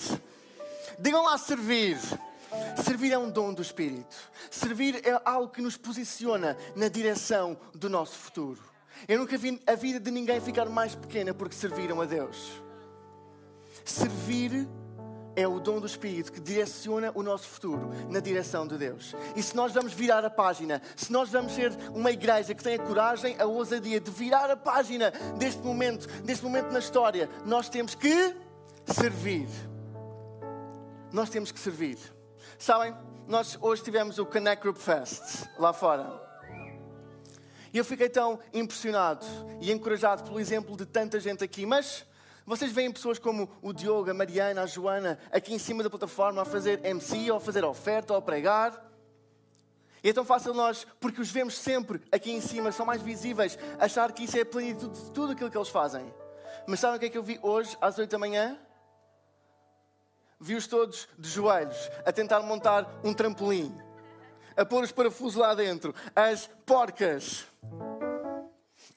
digam 0.99 1.23
lá 1.23 1.37
servir. 1.37 1.97
Servir 2.83 3.11
é 3.11 3.17
um 3.17 3.31
dom 3.31 3.53
do 3.53 3.61
Espírito. 3.61 4.15
Servir 4.51 5.01
é 5.07 5.19
algo 5.25 5.51
que 5.51 5.61
nos 5.61 5.75
posiciona 5.75 6.55
na 6.75 6.87
direção 6.87 7.57
do 7.73 7.89
nosso 7.89 8.15
futuro. 8.15 8.61
Eu 9.07 9.19
nunca 9.19 9.37
vi 9.37 9.59
a 9.65 9.75
vida 9.75 9.99
de 9.99 10.11
ninguém 10.11 10.39
ficar 10.39 10.69
mais 10.69 10.93
pequena 10.93 11.33
porque 11.33 11.55
serviram 11.55 11.99
a 11.99 12.05
Deus. 12.05 12.61
Servir 13.83 14.67
é 15.35 15.47
o 15.47 15.59
dom 15.59 15.79
do 15.79 15.87
Espírito 15.87 16.31
que 16.31 16.39
direciona 16.39 17.11
o 17.15 17.23
nosso 17.23 17.47
futuro 17.47 17.89
na 18.09 18.19
direção 18.19 18.67
de 18.67 18.77
Deus. 18.77 19.15
E 19.35 19.41
se 19.41 19.55
nós 19.55 19.73
vamos 19.73 19.93
virar 19.93 20.23
a 20.23 20.29
página, 20.29 20.81
se 20.95 21.11
nós 21.11 21.29
vamos 21.29 21.53
ser 21.53 21.71
uma 21.93 22.11
igreja 22.11 22.53
que 22.53 22.63
tem 22.63 22.75
a 22.75 22.79
coragem, 22.79 23.35
a 23.39 23.45
ousadia 23.45 23.99
de 23.99 24.11
virar 24.11 24.49
a 24.49 24.57
página 24.57 25.11
deste 25.37 25.61
momento, 25.61 26.07
deste 26.23 26.43
momento 26.43 26.71
na 26.71 26.79
história, 26.79 27.29
nós 27.45 27.69
temos 27.69 27.95
que 27.95 28.35
servir. 28.85 29.47
Nós 31.11 31.29
temos 31.29 31.51
que 31.51 31.59
servir. 31.59 31.97
Sabem, 32.57 32.95
nós 33.27 33.57
hoje 33.61 33.83
tivemos 33.83 34.19
o 34.19 34.25
Connect 34.25 34.61
Group 34.61 34.77
Fest 34.77 35.47
lá 35.57 35.73
fora. 35.73 36.21
E 37.73 37.77
eu 37.77 37.85
fiquei 37.85 38.07
tão 38.07 38.39
impressionado 38.53 39.25
e 39.59 39.71
encorajado 39.71 40.23
pelo 40.23 40.39
exemplo 40.39 40.77
de 40.77 40.85
tanta 40.85 41.19
gente 41.19 41.43
aqui, 41.43 41.65
mas 41.65 42.05
vocês 42.45 42.71
veem 42.71 42.91
pessoas 42.91 43.17
como 43.17 43.49
o 43.61 43.71
Diogo, 43.71 44.11
a 44.11 44.13
Mariana, 44.13 44.63
a 44.63 44.65
Joana, 44.65 45.17
aqui 45.31 45.53
em 45.53 45.59
cima 45.59 45.81
da 45.81 45.89
plataforma 45.89 46.41
a 46.41 46.45
fazer 46.45 46.83
MC, 46.85 47.31
ou 47.31 47.37
a 47.37 47.39
fazer 47.39 47.63
oferta, 47.63 48.13
ou 48.13 48.19
a 48.19 48.21
pregar. 48.21 48.91
E 50.03 50.09
é 50.09 50.13
tão 50.13 50.25
fácil 50.25 50.53
nós, 50.53 50.85
porque 50.99 51.21
os 51.21 51.31
vemos 51.31 51.57
sempre 51.57 52.01
aqui 52.11 52.31
em 52.31 52.41
cima, 52.41 52.73
são 52.73 52.85
mais 52.85 53.01
visíveis, 53.01 53.57
achar 53.79 54.11
que 54.11 54.25
isso 54.25 54.37
é 54.37 54.41
a 54.41 54.45
plenitude 54.45 54.99
de 54.99 55.11
tudo 55.11 55.31
aquilo 55.31 55.49
que 55.49 55.57
eles 55.57 55.69
fazem. 55.69 56.13
Mas 56.67 56.81
sabem 56.81 56.97
o 56.97 56.99
que 56.99 57.05
é 57.05 57.09
que 57.09 57.17
eu 57.17 57.23
vi 57.23 57.39
hoje, 57.41 57.77
às 57.79 57.97
8 57.97 58.11
da 58.11 58.19
manhã? 58.19 58.59
Vi-os 60.39 60.67
todos 60.67 61.07
de 61.17 61.29
joelhos, 61.29 61.89
a 62.05 62.11
tentar 62.11 62.41
montar 62.41 62.99
um 63.01 63.13
trampolim, 63.13 63.73
a 64.57 64.65
pôr 64.65 64.83
os 64.83 64.91
parafusos 64.91 65.39
lá 65.39 65.55
dentro, 65.55 65.95
as 66.13 66.49
porcas 66.65 67.45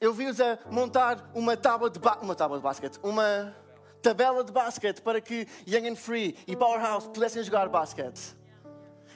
eu 0.00 0.12
vi-os 0.12 0.40
a 0.40 0.58
montar 0.70 1.30
uma 1.34 1.56
tábua 1.56 1.88
de, 1.88 1.98
uma 2.20 2.34
tábua 2.34 2.58
de 2.58 2.62
basquete, 2.62 2.98
uma 3.02 3.54
tabela 4.02 4.44
de 4.44 4.52
basquete 4.52 5.00
para 5.00 5.20
que 5.20 5.48
Young 5.66 5.88
and 5.88 5.96
Free 5.96 6.36
e 6.46 6.54
Powerhouse 6.54 7.08
pudessem 7.08 7.42
jogar 7.42 7.68
basquete. 7.68 8.36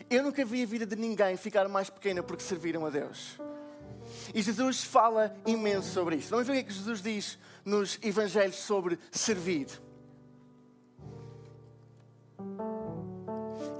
Eu 0.08 0.22
nunca 0.22 0.44
vi 0.44 0.62
a 0.62 0.66
vida 0.66 0.86
de 0.86 0.96
ninguém 0.96 1.36
ficar 1.36 1.68
mais 1.68 1.88
pequena 1.90 2.22
porque 2.22 2.42
serviram 2.42 2.84
a 2.86 2.90
Deus. 2.90 3.38
E 4.34 4.42
Jesus 4.42 4.82
fala 4.82 5.36
imenso 5.46 5.92
sobre 5.92 6.16
isto. 6.16 6.30
Vamos 6.30 6.46
ver 6.46 6.52
o 6.52 6.56
que 6.56 6.60
é 6.62 6.64
que 6.64 6.72
Jesus 6.72 7.02
diz 7.02 7.38
nos 7.64 7.98
Evangelhos 8.02 8.56
sobre 8.56 8.98
servir. 9.12 9.68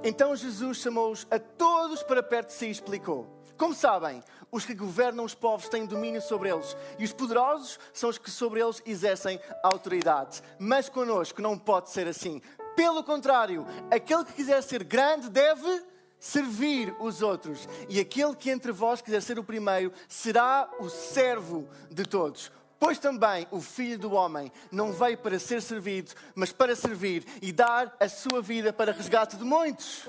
Então 0.05 0.37
Jesus 0.37 0.79
chamou-os 0.79 1.27
a 1.31 1.39
todos 1.39 2.03
para 2.03 2.23
perto 2.23 2.49
de 2.49 2.55
si 2.55 2.67
e 2.67 2.71
explicou: 2.71 3.40
Como 3.61 3.75
sabem, 3.75 4.25
os 4.51 4.65
que 4.65 4.75
governam 4.75 5.23
os 5.23 5.35
povos 5.35 5.69
têm 5.69 5.85
domínio 5.85 6.23
sobre 6.23 6.49
eles, 6.49 6.75
e 6.99 7.05
os 7.05 7.13
poderosos 7.13 7.79
são 7.93 8.09
os 8.09 8.17
que 8.17 8.31
sobre 8.31 8.59
eles 8.59 8.81
exercem 8.87 9.39
autoridade. 9.63 10.41
Mas 10.59 10.89
conosco 10.89 11.43
não 11.43 11.59
pode 11.59 11.91
ser 11.91 12.09
assim. 12.09 12.41
Pelo 12.75 13.05
contrário, 13.05 13.67
aquele 13.91 14.25
que 14.25 14.33
quiser 14.33 14.63
ser 14.63 14.83
grande 14.83 15.29
deve 15.29 15.85
servir 16.19 16.97
os 16.99 17.21
outros, 17.21 17.69
e 17.87 18.01
aquele 18.01 18.35
que 18.35 18.49
entre 18.49 18.73
vós 18.73 19.03
quiser 19.03 19.21
ser 19.21 19.39
o 19.39 19.45
primeiro 19.45 19.93
será 20.09 20.67
o 20.81 20.89
servo 20.89 21.69
de 21.91 22.07
todos. 22.07 22.51
Pois 22.79 22.99
também 22.99 23.47
o 23.51 23.61
Filho 23.61 23.99
do 23.99 24.13
Homem 24.13 24.51
não 24.73 24.91
veio 24.91 25.19
para 25.19 25.39
ser 25.39 25.61
servido, 25.61 26.13
mas 26.35 26.51
para 26.51 26.75
servir 26.75 27.27
e 27.43 27.53
dar 27.53 27.95
a 28.01 28.09
sua 28.09 28.41
vida 28.41 28.73
para 28.73 28.91
resgate 28.91 29.37
de 29.37 29.45
muitos. 29.45 30.09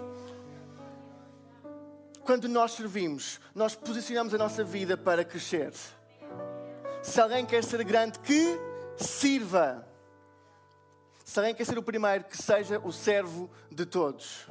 Quando 2.23 2.47
nós 2.47 2.73
servimos, 2.73 3.39
nós 3.53 3.75
posicionamos 3.75 4.33
a 4.33 4.37
nossa 4.37 4.63
vida 4.63 4.95
para 4.95 5.25
crescer. 5.25 5.73
Se 7.01 7.19
alguém 7.19 7.45
quer 7.45 7.63
ser 7.63 7.83
grande, 7.83 8.19
que 8.19 8.59
sirva. 8.95 9.87
Se 11.25 11.39
alguém 11.39 11.55
quer 11.55 11.65
ser 11.65 11.77
o 11.77 11.83
primeiro, 11.83 12.23
que 12.25 12.37
seja 12.37 12.79
o 12.79 12.91
servo 12.91 13.49
de 13.71 13.85
todos. 13.85 14.47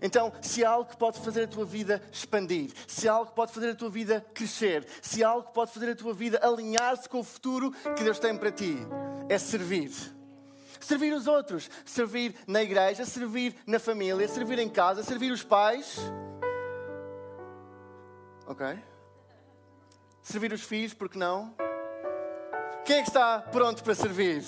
Então, 0.00 0.32
se 0.40 0.64
há 0.64 0.70
algo 0.70 0.90
que 0.90 0.96
pode 0.96 1.20
fazer 1.20 1.44
a 1.44 1.46
tua 1.46 1.64
vida 1.64 2.02
expandir, 2.10 2.72
se 2.88 3.08
há 3.08 3.12
algo 3.12 3.30
que 3.30 3.36
pode 3.36 3.52
fazer 3.52 3.70
a 3.70 3.74
tua 3.74 3.90
vida 3.90 4.24
crescer, 4.34 4.86
se 5.00 5.22
há 5.22 5.28
algo 5.28 5.48
que 5.48 5.54
pode 5.54 5.70
fazer 5.70 5.90
a 5.90 5.94
tua 5.94 6.14
vida 6.14 6.40
alinhar-se 6.42 7.08
com 7.08 7.20
o 7.20 7.24
futuro 7.24 7.70
que 7.70 8.02
Deus 8.02 8.18
tem 8.18 8.36
para 8.36 8.50
ti, 8.50 8.76
é 9.28 9.38
servir. 9.38 9.92
Servir 10.80 11.12
os 11.12 11.28
outros, 11.28 11.70
servir 11.84 12.34
na 12.46 12.62
igreja, 12.62 13.04
servir 13.04 13.54
na 13.66 13.78
família, 13.78 14.26
servir 14.26 14.58
em 14.58 14.68
casa, 14.68 15.04
servir 15.04 15.30
os 15.30 15.44
pais 15.44 16.00
Ok? 18.46 18.78
Servir 20.22 20.52
os 20.52 20.62
filhos, 20.62 20.94
porque 20.94 21.18
não? 21.18 21.54
Quem 22.84 22.98
é 22.98 23.02
que 23.02 23.08
está 23.08 23.40
pronto 23.40 23.82
para 23.82 23.94
servir? 23.94 24.44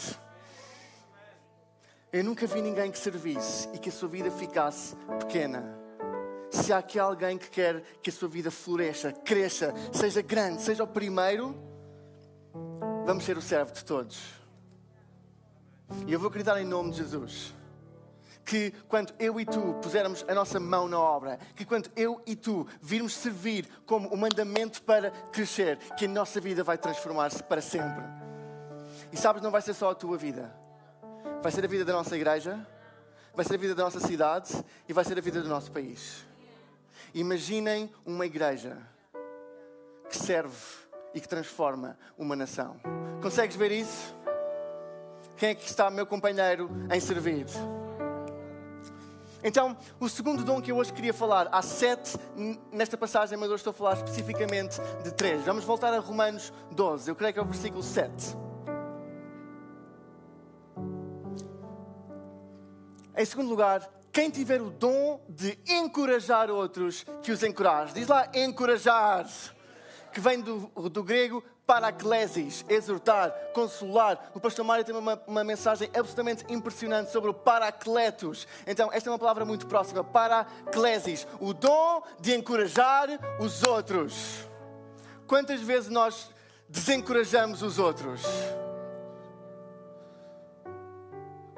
Eu 2.12 2.22
nunca 2.22 2.46
vi 2.46 2.62
ninguém 2.62 2.90
que 2.90 2.98
servisse 2.98 3.68
e 3.72 3.78
que 3.78 3.88
a 3.88 3.92
sua 3.92 4.08
vida 4.08 4.30
ficasse 4.30 4.94
pequena. 5.18 5.78
Se 6.50 6.72
há 6.72 6.78
aqui 6.78 6.98
alguém 6.98 7.36
que 7.36 7.50
quer 7.50 7.80
que 8.00 8.10
a 8.10 8.12
sua 8.12 8.28
vida 8.28 8.50
floresça, 8.50 9.12
cresça, 9.12 9.74
seja 9.92 10.22
grande, 10.22 10.62
seja 10.62 10.84
o 10.84 10.86
primeiro, 10.86 11.56
vamos 13.04 13.24
ser 13.24 13.36
o 13.36 13.42
servo 13.42 13.72
de 13.72 13.84
todos. 13.84 14.22
E 16.06 16.12
eu 16.12 16.18
vou 16.18 16.28
acreditar 16.28 16.60
em 16.60 16.64
nome 16.64 16.92
de 16.92 16.98
Jesus 16.98 17.52
que 18.44 18.72
quando 18.88 19.12
eu 19.18 19.40
e 19.40 19.46
tu 19.46 19.74
pusermos 19.82 20.24
a 20.28 20.34
nossa 20.34 20.60
mão 20.60 20.86
na 20.88 20.98
obra, 20.98 21.38
que 21.56 21.64
quando 21.64 21.90
eu 21.96 22.20
e 22.26 22.36
tu 22.36 22.66
virmos 22.80 23.14
servir 23.14 23.68
como 23.86 24.08
o 24.08 24.14
um 24.14 24.16
mandamento 24.16 24.82
para 24.82 25.10
crescer, 25.10 25.78
que 25.96 26.04
a 26.04 26.08
nossa 26.08 26.40
vida 26.40 26.62
vai 26.62 26.76
transformar-se 26.76 27.42
para 27.42 27.62
sempre. 27.62 28.04
E 29.10 29.16
sabes, 29.16 29.42
não 29.42 29.50
vai 29.50 29.62
ser 29.62 29.74
só 29.74 29.90
a 29.90 29.94
tua 29.94 30.18
vida, 30.18 30.54
vai 31.42 31.50
ser 31.50 31.64
a 31.64 31.68
vida 31.68 31.84
da 31.84 31.92
nossa 31.92 32.14
igreja, 32.14 32.66
vai 33.34 33.44
ser 33.44 33.54
a 33.54 33.58
vida 33.58 33.74
da 33.74 33.84
nossa 33.84 34.00
cidade 34.00 34.52
e 34.88 34.92
vai 34.92 35.04
ser 35.04 35.16
a 35.18 35.20
vida 35.20 35.40
do 35.40 35.48
nosso 35.48 35.72
país. 35.72 36.24
Imaginem 37.14 37.92
uma 38.04 38.26
igreja 38.26 38.76
que 40.10 40.18
serve 40.18 40.56
e 41.14 41.20
que 41.20 41.28
transforma 41.28 41.96
uma 42.18 42.36
nação. 42.36 42.76
Consegues 43.22 43.56
ver 43.56 43.72
isso? 43.72 44.14
Quem 45.36 45.50
é 45.50 45.54
que 45.54 45.66
está 45.66 45.90
meu 45.90 46.06
companheiro 46.06 46.70
em 46.92 47.00
servir? 47.00 47.46
Então, 49.46 49.76
o 50.00 50.08
segundo 50.08 50.42
dom 50.42 50.58
que 50.58 50.72
eu 50.72 50.76
hoje 50.78 50.90
queria 50.90 51.12
falar, 51.12 51.50
há 51.52 51.60
sete 51.60 52.16
nesta 52.72 52.96
passagem, 52.96 53.36
mas 53.36 53.50
hoje 53.50 53.56
estou 53.56 53.72
a 53.72 53.74
falar 53.74 53.92
especificamente 53.92 54.80
de 55.02 55.12
três. 55.12 55.44
Vamos 55.44 55.64
voltar 55.64 55.92
a 55.92 55.98
Romanos 55.98 56.50
12, 56.70 57.10
eu 57.10 57.14
creio 57.14 57.34
que 57.34 57.38
é 57.38 57.42
o 57.42 57.44
versículo 57.44 57.82
7. 57.82 58.34
Em 63.14 63.24
segundo 63.26 63.50
lugar, 63.50 63.86
quem 64.10 64.30
tiver 64.30 64.62
o 64.62 64.70
dom 64.70 65.20
de 65.28 65.58
encorajar 65.68 66.50
outros, 66.50 67.04
que 67.22 67.30
os 67.30 67.42
encoraje. 67.42 67.92
Diz 67.92 68.08
lá 68.08 68.26
encorajar, 68.34 69.28
que 70.10 70.20
vem 70.20 70.40
do, 70.40 70.70
do 70.88 71.04
grego 71.04 71.44
paraclesis, 71.66 72.64
exortar, 72.68 73.30
consolar. 73.52 74.30
O 74.34 74.40
pastor 74.40 74.64
Mário 74.64 74.84
tem 74.84 74.94
uma, 74.94 75.20
uma, 75.26 75.44
mensagem 75.44 75.88
absolutamente 75.88 76.44
impressionante 76.48 77.10
sobre 77.10 77.30
o 77.30 77.34
paracletos. 77.34 78.46
Então, 78.66 78.90
esta 78.92 79.08
é 79.08 79.12
uma 79.12 79.18
palavra 79.18 79.44
muito 79.44 79.66
próxima. 79.66 80.04
Paraclesis, 80.04 81.26
o 81.40 81.54
dom 81.54 82.02
de 82.20 82.34
encorajar 82.34 83.08
os 83.40 83.62
outros. 83.62 84.46
Quantas 85.26 85.60
vezes 85.60 85.88
nós 85.88 86.30
desencorajamos 86.68 87.62
os 87.62 87.78
outros? 87.78 88.22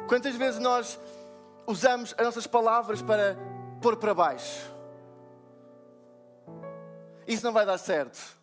Quantas 0.08 0.36
vezes 0.36 0.60
nós 0.60 1.00
usamos 1.66 2.14
as 2.16 2.25
nossas 2.25 2.46
palavras 2.46 3.02
para 3.02 3.36
pôr 3.82 3.96
para 3.96 4.14
baixo? 4.14 4.72
Isso 7.26 7.44
não 7.44 7.52
vai 7.52 7.66
dar 7.66 7.76
certo. 7.76 8.36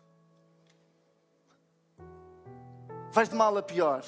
Vais 3.14 3.28
de 3.28 3.36
mal 3.36 3.56
a 3.56 3.62
pior. 3.62 4.02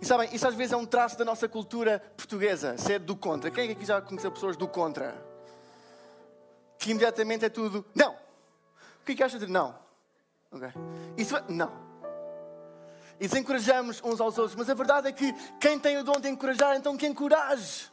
E 0.00 0.04
sabem, 0.04 0.28
isso 0.34 0.46
às 0.46 0.54
vezes 0.54 0.74
é 0.74 0.76
um 0.76 0.84
traço 0.84 1.16
da 1.16 1.24
nossa 1.24 1.48
cultura 1.48 1.98
portuguesa, 2.14 2.76
ser 2.76 2.98
do 2.98 3.16
contra. 3.16 3.50
Quem 3.50 3.70
é 3.70 3.72
aqui 3.72 3.86
já 3.86 4.00
conheceu 4.02 4.30
pessoas 4.30 4.58
do 4.58 4.68
contra? 4.68 5.14
Que 6.78 6.90
imediatamente 6.90 7.46
é 7.46 7.48
tudo, 7.48 7.82
não. 7.94 8.12
O 8.12 9.04
que 9.06 9.12
é 9.12 9.14
que 9.14 9.22
achas 9.22 9.40
de 9.40 9.46
não? 9.46 9.74
Okay. 10.52 10.70
Isso 11.16 11.34
é, 11.34 11.44
não. 11.48 11.72
E 13.18 13.26
desencorajamos 13.26 14.02
uns 14.04 14.20
aos 14.20 14.36
outros, 14.36 14.54
mas 14.54 14.68
a 14.68 14.74
verdade 14.74 15.08
é 15.08 15.12
que 15.12 15.32
quem 15.58 15.78
tem 15.78 15.96
o 15.96 16.04
dom 16.04 16.20
de 16.20 16.28
encorajar, 16.28 16.76
então 16.76 16.94
que 16.94 17.06
encoraje. 17.06 17.90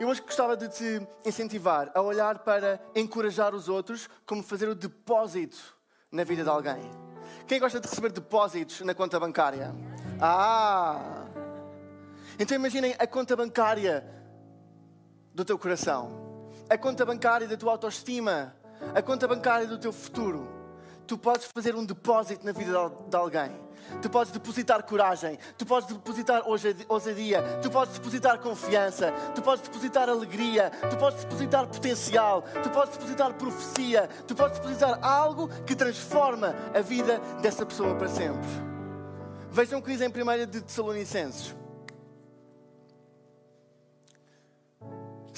Eu 0.00 0.08
hoje 0.08 0.22
gostava 0.22 0.56
de 0.56 0.68
te 0.68 1.06
incentivar 1.24 1.92
a 1.94 2.00
olhar 2.00 2.40
para 2.40 2.80
encorajar 2.96 3.54
os 3.54 3.68
outros 3.68 4.08
como 4.26 4.42
fazer 4.42 4.68
o 4.68 4.74
depósito 4.74 5.76
na 6.10 6.24
vida 6.24 6.42
de 6.42 6.48
alguém. 6.48 7.07
Quem 7.46 7.58
gosta 7.60 7.80
de 7.80 7.88
receber 7.88 8.10
depósitos 8.12 8.80
na 8.80 8.94
conta 8.94 9.18
bancária? 9.18 9.74
Ah! 10.20 11.24
Então 12.38 12.54
imaginem 12.56 12.94
a 12.98 13.06
conta 13.06 13.36
bancária 13.36 14.04
do 15.34 15.44
teu 15.44 15.58
coração, 15.58 16.48
a 16.68 16.76
conta 16.76 17.04
bancária 17.06 17.46
da 17.46 17.56
tua 17.56 17.72
autoestima, 17.72 18.54
a 18.94 19.02
conta 19.02 19.26
bancária 19.26 19.66
do 19.66 19.78
teu 19.78 19.92
futuro. 19.92 20.57
Tu 21.08 21.16
podes 21.16 21.48
fazer 21.52 21.74
um 21.74 21.84
depósito 21.84 22.44
na 22.44 22.52
vida 22.52 22.70
de 23.08 23.16
alguém. 23.16 23.50
Tu 24.02 24.10
podes 24.10 24.30
depositar 24.30 24.82
coragem, 24.82 25.38
tu 25.56 25.64
podes 25.64 25.88
depositar 25.88 26.42
ousadia, 26.46 27.42
tu 27.62 27.70
podes 27.70 27.94
depositar 27.94 28.38
confiança, 28.38 29.10
tu 29.34 29.40
podes 29.40 29.62
depositar 29.62 30.10
alegria, 30.10 30.70
tu 30.90 30.96
podes 30.98 31.24
depositar 31.24 31.66
potencial, 31.66 32.42
tu 32.62 32.68
podes 32.68 32.92
depositar 32.92 33.32
profecia, 33.32 34.06
tu 34.26 34.34
podes 34.34 34.58
depositar 34.58 34.98
algo 35.02 35.48
que 35.64 35.74
transforma 35.74 36.54
a 36.74 36.80
vida 36.82 37.18
dessa 37.40 37.64
pessoa 37.64 37.94
para 37.94 38.08
sempre. 38.08 38.48
Vejam 39.50 39.78
o 39.78 39.82
que 39.82 39.90
diz 39.90 40.02
em 40.02 40.08
1 40.08 40.46
de 40.50 40.60
Tessalonicenses. 40.60 41.56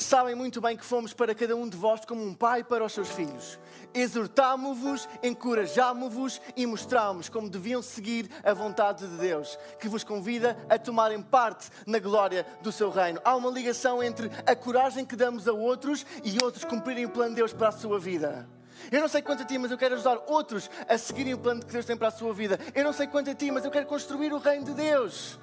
Sabem 0.01 0.35
muito 0.35 0.63
bem 0.63 0.79
que 0.79 0.85
fomos 0.85 1.13
para 1.13 1.35
cada 1.35 1.55
um 1.55 1.69
de 1.69 1.77
vós 1.77 2.07
como 2.07 2.25
um 2.25 2.33
pai 2.33 2.65
para 2.65 2.83
os 2.83 2.91
seus 2.91 3.11
filhos. 3.11 3.61
Exortámo-vos, 3.93 5.07
encorajámo-vos 5.23 6.41
e 6.57 6.65
mostrámos 6.65 7.29
como 7.29 7.51
deviam 7.51 7.83
seguir 7.83 8.27
a 8.43 8.55
vontade 8.55 9.07
de 9.07 9.17
Deus, 9.19 9.59
que 9.79 9.91
vos 9.91 10.03
convida 10.03 10.57
a 10.71 10.79
tomarem 10.79 11.21
parte 11.21 11.69
na 11.87 11.99
glória 11.99 12.47
do 12.63 12.73
seu 12.73 12.89
reino. 12.91 13.21
Há 13.23 13.37
uma 13.37 13.51
ligação 13.51 14.03
entre 14.03 14.31
a 14.47 14.57
coragem 14.57 15.05
que 15.05 15.15
damos 15.15 15.47
a 15.47 15.53
outros 15.53 16.07
e 16.25 16.43
outros 16.43 16.65
cumprirem 16.65 17.05
o 17.05 17.11
plano 17.11 17.31
de 17.31 17.37
Deus 17.37 17.53
para 17.53 17.69
a 17.69 17.73
sua 17.73 18.01
vida. 18.01 18.49
Eu 18.91 19.03
não 19.03 19.09
sei 19.09 19.21
quanto 19.21 19.43
a 19.43 19.47
ti, 19.47 19.59
mas 19.59 19.71
eu 19.71 19.77
quero 19.77 19.97
ajudar 19.97 20.19
outros 20.29 20.71
a 20.89 20.97
seguirem 20.97 21.35
o 21.35 21.39
plano 21.39 21.61
que 21.61 21.71
Deus 21.71 21.85
tem 21.85 21.97
para 21.97 22.09
a 22.09 22.11
sua 22.11 22.33
vida. 22.33 22.59
Eu 22.75 22.85
não 22.85 22.95
sei 22.95 23.07
quanto 23.07 23.29
a 23.31 23.35
ti, 23.35 23.51
mas 23.51 23.67
eu 23.67 23.71
quero 23.71 23.85
construir 23.85 24.33
o 24.33 24.39
reino 24.39 24.65
de 24.65 24.73
Deus. 24.73 25.39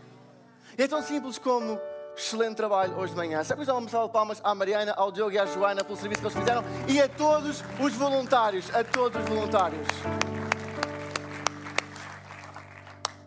É 0.76 0.88
tão 0.88 1.04
simples 1.04 1.38
como 1.38 1.80
Excelente 2.18 2.56
trabalho 2.56 2.98
hoje 2.98 3.12
de 3.12 3.18
manhã. 3.18 3.44
Sabe 3.44 3.64
que 3.64 3.72
uma 3.72 3.88
salva 3.88 4.08
de 4.08 4.14
palmas 4.14 4.42
à 4.44 4.56
Mariana, 4.56 4.92
ao 4.98 5.12
Diogo 5.12 5.32
e 5.32 5.38
à 5.38 5.46
Joana 5.46 5.84
pelo 5.84 5.96
serviço 5.96 6.20
que 6.20 6.28
eles 6.28 6.38
fizeram 6.38 6.64
e 6.88 7.00
a 7.00 7.08
todos 7.08 7.64
os 7.80 7.94
voluntários. 7.94 8.74
A 8.74 8.84
todos 8.84 9.22
os 9.22 9.30
voluntários. 9.30 9.88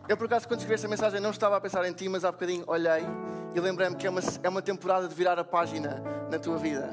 Eu, 0.09 0.17
por 0.17 0.27
acaso, 0.27 0.49
quando 0.49 0.59
escrevi 0.59 0.75
esta 0.75 0.89
mensagem, 0.89 1.21
não 1.21 1.31
estava 1.31 1.57
a 1.57 1.61
pensar 1.61 1.87
em 1.89 1.93
ti, 1.93 2.09
mas 2.09 2.25
há 2.25 2.33
bocadinho 2.33 2.65
olhei 2.67 3.07
e 3.55 3.61
lembrei-me 3.61 3.95
que 3.95 4.09
é 4.09 4.11
uma, 4.11 4.21
é 4.43 4.49
uma 4.49 4.61
temporada 4.61 5.07
de 5.07 5.15
virar 5.15 5.39
a 5.39 5.45
página 5.45 6.03
na 6.29 6.41
tua 6.41 6.59
vida. 6.59 6.93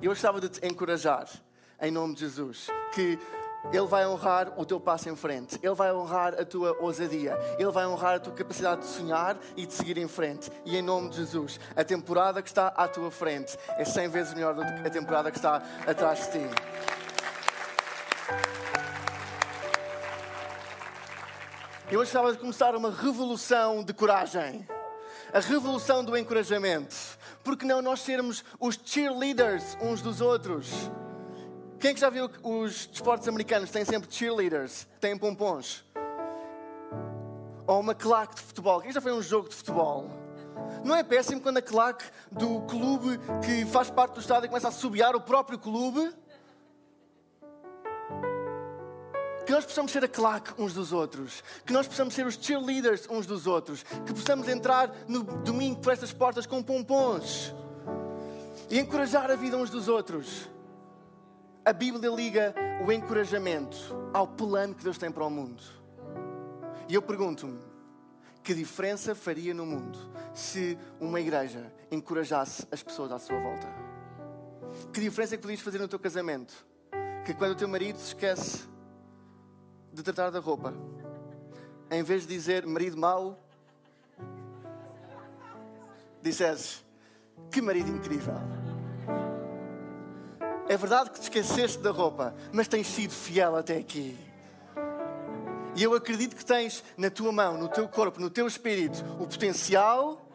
E 0.00 0.04
eu 0.06 0.12
gostava 0.12 0.40
de 0.40 0.48
te 0.48 0.64
encorajar, 0.64 1.26
em 1.80 1.90
nome 1.90 2.14
de 2.14 2.20
Jesus, 2.20 2.68
que 2.94 3.18
ele 3.70 3.86
vai 3.86 4.06
honrar 4.06 4.52
o 4.58 4.64
teu 4.64 4.80
passo 4.80 5.08
em 5.08 5.14
frente. 5.14 5.58
Ele 5.62 5.74
vai 5.74 5.92
honrar 5.92 6.34
a 6.40 6.44
tua 6.44 6.76
ousadia. 6.80 7.38
Ele 7.58 7.70
vai 7.70 7.86
honrar 7.86 8.16
a 8.16 8.20
tua 8.20 8.32
capacidade 8.32 8.80
de 8.80 8.86
sonhar 8.88 9.36
e 9.56 9.66
de 9.66 9.72
seguir 9.72 9.98
em 9.98 10.08
frente. 10.08 10.50
E 10.64 10.76
em 10.76 10.82
nome 10.82 11.10
de 11.10 11.16
Jesus, 11.16 11.60
a 11.76 11.84
temporada 11.84 12.42
que 12.42 12.48
está 12.48 12.68
à 12.68 12.88
tua 12.88 13.10
frente 13.10 13.56
é 13.76 13.84
100 13.84 14.08
vezes 14.08 14.34
melhor 14.34 14.54
do 14.54 14.62
que 14.62 14.86
a 14.86 14.90
temporada 14.90 15.30
que 15.30 15.36
está 15.36 15.62
atrás 15.86 16.26
de 16.26 16.32
ti. 16.32 16.50
Eu 21.90 22.00
gostava 22.00 22.32
de 22.32 22.38
começar 22.38 22.74
uma 22.74 22.90
revolução 22.90 23.84
de 23.84 23.92
coragem. 23.92 24.66
A 25.32 25.40
revolução 25.40 26.04
do 26.04 26.16
encorajamento. 26.16 26.96
Porque 27.44 27.66
não 27.66 27.82
nós 27.82 28.00
sermos 28.00 28.44
os 28.58 28.78
cheerleaders 28.82 29.76
uns 29.80 30.00
dos 30.00 30.20
outros? 30.20 30.90
Quem 31.82 31.90
é 31.90 31.94
que 31.94 32.00
já 32.00 32.10
viu 32.10 32.30
os 32.44 32.86
desportos 32.86 33.26
americanos 33.26 33.68
têm 33.68 33.84
sempre 33.84 34.08
cheerleaders, 34.08 34.86
têm 35.00 35.18
pompons? 35.18 35.84
Ou 37.66 37.80
uma 37.80 37.92
claque 37.92 38.36
de 38.36 38.40
futebol. 38.40 38.80
Quem 38.80 38.92
já 38.92 39.00
foi 39.00 39.10
a 39.10 39.16
um 39.16 39.20
jogo 39.20 39.48
de 39.48 39.56
futebol? 39.56 40.08
Não 40.84 40.94
é 40.94 41.02
péssimo 41.02 41.40
quando 41.40 41.56
a 41.56 41.62
claque 41.62 42.04
do 42.30 42.60
clube 42.68 43.18
que 43.44 43.66
faz 43.66 43.90
parte 43.90 44.14
do 44.14 44.20
estádio 44.20 44.48
começa 44.48 44.68
a 44.68 44.70
subiar 44.70 45.16
o 45.16 45.20
próprio 45.20 45.58
clube? 45.58 46.14
Que 49.44 49.50
nós 49.50 49.64
possamos 49.64 49.90
ser 49.90 50.04
a 50.04 50.08
claque 50.08 50.52
uns 50.62 50.72
dos 50.72 50.92
outros. 50.92 51.42
Que 51.66 51.72
nós 51.72 51.88
possamos 51.88 52.14
ser 52.14 52.24
os 52.24 52.36
cheerleaders 52.36 53.08
uns 53.10 53.26
dos 53.26 53.48
outros. 53.48 53.82
Que 53.82 54.14
possamos 54.14 54.46
entrar 54.46 54.88
no 55.08 55.24
domingo 55.24 55.80
por 55.80 55.92
estas 55.92 56.12
portas 56.12 56.46
com 56.46 56.62
pompons. 56.62 57.52
E 58.70 58.78
encorajar 58.78 59.32
a 59.32 59.34
vida 59.34 59.56
uns 59.56 59.68
dos 59.68 59.88
outros. 59.88 60.51
A 61.64 61.72
Bíblia 61.72 62.10
liga 62.10 62.52
o 62.84 62.90
encorajamento 62.90 63.76
ao 64.12 64.26
plano 64.26 64.74
que 64.74 64.82
Deus 64.82 64.98
tem 64.98 65.12
para 65.12 65.24
o 65.24 65.30
mundo. 65.30 65.62
E 66.88 66.94
eu 66.94 67.00
pergunto-me: 67.00 67.60
que 68.42 68.52
diferença 68.52 69.14
faria 69.14 69.54
no 69.54 69.64
mundo 69.64 69.96
se 70.34 70.76
uma 71.00 71.20
igreja 71.20 71.72
encorajasse 71.88 72.66
as 72.72 72.82
pessoas 72.82 73.12
à 73.12 73.18
sua 73.20 73.38
volta? 73.38 73.68
Que 74.92 75.00
diferença 75.00 75.34
é 75.34 75.38
que 75.38 75.42
podias 75.42 75.60
fazer 75.60 75.78
no 75.78 75.86
teu 75.86 76.00
casamento? 76.00 76.66
Que 77.24 77.32
quando 77.32 77.52
o 77.52 77.56
teu 77.56 77.68
marido 77.68 77.96
se 77.96 78.08
esquece 78.08 78.68
de 79.92 80.02
tratar 80.02 80.30
da 80.30 80.40
roupa, 80.40 80.74
em 81.92 82.02
vez 82.02 82.22
de 82.22 82.28
dizer 82.34 82.66
marido 82.66 82.96
mau, 82.96 83.38
dissesses: 86.20 86.84
que 87.52 87.62
marido 87.62 87.88
incrível! 87.88 88.61
É 90.72 90.76
verdade 90.78 91.10
que 91.10 91.20
te 91.20 91.24
esqueceste 91.24 91.80
da 91.80 91.90
roupa, 91.90 92.34
mas 92.50 92.66
tens 92.66 92.86
sido 92.86 93.12
fiel 93.12 93.56
até 93.56 93.76
aqui. 93.76 94.18
E 95.76 95.82
eu 95.82 95.92
acredito 95.92 96.34
que 96.34 96.42
tens 96.42 96.82
na 96.96 97.10
tua 97.10 97.30
mão, 97.30 97.58
no 97.58 97.68
teu 97.68 97.86
corpo, 97.86 98.18
no 98.18 98.30
teu 98.30 98.46
espírito, 98.46 99.04
o 99.20 99.26
potencial, 99.26 100.26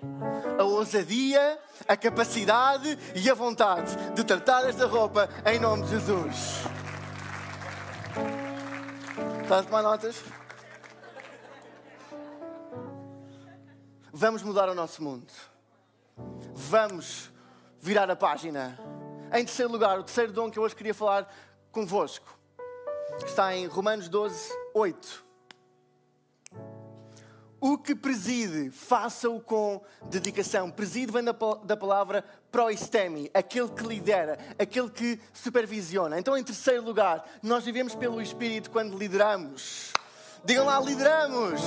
a 0.60 0.64
ousadia, 0.64 1.58
a 1.88 1.98
capacidade 1.98 3.00
e 3.16 3.28
a 3.28 3.34
vontade 3.34 3.96
de 4.14 4.24
tratar 4.24 4.70
esta 4.70 4.86
roupa 4.86 5.28
em 5.44 5.60
nome 5.60 5.86
de 5.86 5.90
Jesus. 5.90 6.36
Estás 9.42 9.62
a 9.62 9.64
tomar 9.64 9.82
notas? 9.82 10.24
Vamos 14.14 14.44
mudar 14.44 14.70
o 14.70 14.76
nosso 14.76 15.02
mundo. 15.02 15.34
Vamos 16.54 17.32
virar 17.82 18.12
a 18.12 18.16
página. 18.16 18.97
Em 19.34 19.44
terceiro 19.44 19.72
lugar, 19.72 20.00
o 20.00 20.04
terceiro 20.04 20.32
dom 20.32 20.50
que 20.50 20.58
eu 20.58 20.64
hoje 20.64 20.76
queria 20.76 20.94
falar 20.94 21.32
convosco 21.72 22.38
está 23.26 23.54
em 23.56 23.68
Romanos 23.68 24.08
12, 24.08 24.52
8. 24.74 25.26
O 27.60 27.78
que 27.78 27.94
preside, 27.96 28.70
faça-o 28.72 29.42
com 29.42 29.82
dedicação. 30.04 30.70
Preside 30.72 31.12
vem 31.12 31.24
da, 31.24 31.36
da 31.64 31.76
palavra 31.76 32.24
proistemi, 32.52 33.30
aquele 33.34 33.68
que 33.70 33.84
lidera, 33.84 34.38
aquele 34.58 34.90
que 34.90 35.20
supervisiona. 35.34 36.20
Então, 36.20 36.38
em 36.38 36.44
terceiro 36.44 36.84
lugar, 36.84 37.28
nós 37.42 37.66
vivemos 37.66 37.96
pelo 37.96 38.22
Espírito 38.22 38.70
quando 38.70 38.98
lideramos. 38.98 39.92
Digam 40.46 40.66
lá, 40.66 40.80
lideramos. 40.80 41.60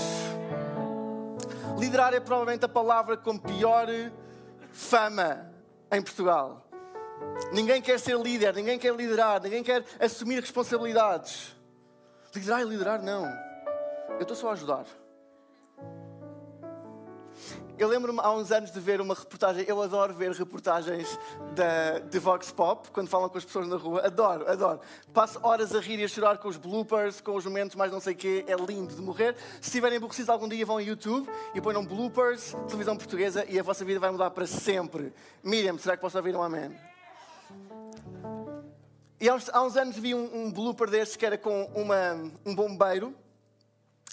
Liderar 1.79 2.15
é 2.15 2.21
provavelmente 2.21 2.65
a 2.65 2.69
palavra 2.69 3.17
com 3.17 3.37
pior 3.37 3.89
fama 4.73 5.51
em 5.91 6.01
Portugal. 6.01 6.70
Ninguém 7.53 7.83
quer 7.83 7.99
ser 7.99 8.19
líder, 8.19 8.55
ninguém 8.55 8.79
quer 8.79 8.95
liderar, 8.95 9.43
ninguém 9.43 9.63
quer 9.63 9.85
assumir 9.99 10.41
responsabilidades. 10.41 11.55
Liderar 12.35 12.61
e 12.61 12.65
liderar, 12.65 13.03
não. 13.03 13.27
Eu 14.11 14.23
estou 14.23 14.37
só 14.37 14.51
a 14.51 14.53
ajudar. 14.53 14.87
Eu 17.81 17.89
lembro-me 17.89 18.21
há 18.21 18.31
uns 18.31 18.53
anos 18.53 18.71
de 18.71 18.79
ver 18.79 19.01
uma 19.01 19.15
reportagem, 19.15 19.65
eu 19.67 19.81
adoro 19.81 20.13
ver 20.13 20.33
reportagens 20.33 21.19
da, 21.55 21.99
de 21.99 22.19
Vox 22.19 22.53
Pop, 22.53 22.91
quando 22.91 23.09
falam 23.09 23.27
com 23.31 23.39
as 23.39 23.45
pessoas 23.45 23.67
na 23.67 23.77
rua, 23.77 24.05
adoro, 24.05 24.47
adoro. 24.51 24.81
Passo 25.15 25.41
horas 25.43 25.75
a 25.75 25.81
rir 25.81 25.99
e 25.99 26.05
a 26.05 26.09
chorar 26.09 26.37
com 26.37 26.49
os 26.49 26.59
bloopers, 26.59 27.23
com 27.23 27.35
os 27.35 27.47
momentos 27.47 27.75
mais 27.75 27.91
não 27.91 27.99
sei 27.99 28.13
o 28.13 28.17
quê, 28.17 28.45
é 28.47 28.55
lindo 28.55 28.95
de 28.95 29.01
morrer. 29.01 29.35
Se 29.63 29.69
estiverem 29.69 29.97
aborrecidos 29.97 30.29
algum 30.29 30.47
dia 30.47 30.67
vão 30.67 30.77
ao 30.77 30.83
YouTube 30.83 31.27
e 31.55 31.61
põem 31.63 31.83
bloopers, 31.83 32.55
televisão 32.69 32.99
portuguesa, 32.99 33.47
e 33.49 33.59
a 33.59 33.63
vossa 33.63 33.83
vida 33.83 33.99
vai 33.99 34.11
mudar 34.11 34.31
para 34.31 34.47
sempre. 34.47 35.15
Miriam, 35.43 35.79
será 35.79 35.97
que 35.97 36.03
posso 36.03 36.19
ouvir 36.19 36.37
um 36.37 36.43
amém? 36.43 36.90
E 39.21 39.29
há 39.29 39.35
uns, 39.35 39.51
há 39.51 39.63
uns 39.63 39.77
anos 39.77 39.97
vi 39.97 40.15
um, 40.15 40.47
um 40.47 40.51
blooper 40.51 40.89
destes 40.89 41.17
que 41.17 41.27
era 41.27 41.37
com 41.37 41.65
uma, 41.75 42.33
um 42.47 42.55
bombeiro 42.55 43.15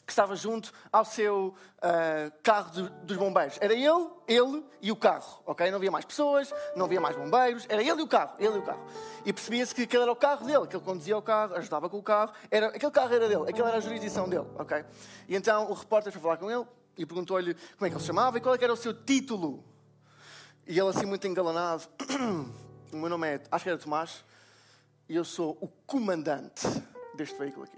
que 0.07 0.11
estava 0.13 0.37
junto 0.37 0.71
ao 0.91 1.03
seu 1.03 1.53
uh, 1.79 2.31
carro 2.41 2.71
dos 3.03 3.17
bombeiros. 3.17 3.57
Era 3.59 3.73
ele, 3.73 4.09
ele 4.25 4.63
e 4.81 4.89
o 4.89 4.95
carro, 4.95 5.43
ok? 5.45 5.69
Não 5.69 5.75
havia 5.75 5.91
mais 5.91 6.05
pessoas, 6.05 6.53
não 6.77 6.85
havia 6.85 7.01
mais 7.01 7.15
bombeiros, 7.17 7.65
era 7.67 7.81
ele 7.81 7.99
e 7.99 8.03
o 8.03 8.07
carro, 8.07 8.35
ele 8.39 8.55
e 8.55 8.59
o 8.59 8.61
carro. 8.61 8.85
E 9.25 9.33
percebia-se 9.33 9.75
que 9.75 9.81
aquele 9.83 10.03
era 10.03 10.11
o 10.11 10.15
carro 10.15 10.45
dele, 10.45 10.65
que 10.65 10.77
ele 10.77 10.83
conduzia 10.83 11.17
o 11.17 11.21
carro, 11.21 11.55
ajudava 11.55 11.89
com 11.89 11.97
o 11.97 12.03
carro, 12.03 12.31
era, 12.49 12.67
aquele 12.67 12.91
carro 12.91 13.13
era 13.13 13.27
dele, 13.27 13.49
aquela 13.49 13.67
era 13.67 13.77
a 13.77 13.81
jurisdição 13.81 14.29
dele, 14.29 14.47
ok? 14.55 14.85
E 15.27 15.35
então 15.35 15.69
o 15.69 15.73
repórter 15.73 16.13
foi 16.13 16.21
falar 16.21 16.37
com 16.37 16.49
ele 16.49 16.65
e 16.97 17.05
perguntou-lhe 17.05 17.53
como 17.53 17.85
é 17.85 17.89
que 17.89 17.95
ele 17.95 18.01
se 18.01 18.07
chamava 18.07 18.37
e 18.37 18.41
qual 18.41 18.55
é 18.55 18.63
era 18.63 18.71
o 18.71 18.77
seu 18.77 18.93
título. 18.93 19.61
E 20.65 20.79
ele 20.79 20.87
assim 20.87 21.05
muito 21.05 21.27
engalanado, 21.27 21.83
o 22.93 22.95
meu 22.95 23.09
nome 23.09 23.27
é, 23.27 23.41
acho 23.51 23.63
que 23.63 23.69
era 23.69 23.77
Tomás, 23.77 24.23
e 25.09 25.15
eu 25.15 25.23
sou 25.23 25.57
o 25.61 25.67
comandante 25.85 26.67
deste 27.15 27.37
veículo 27.37 27.63
aqui. 27.63 27.77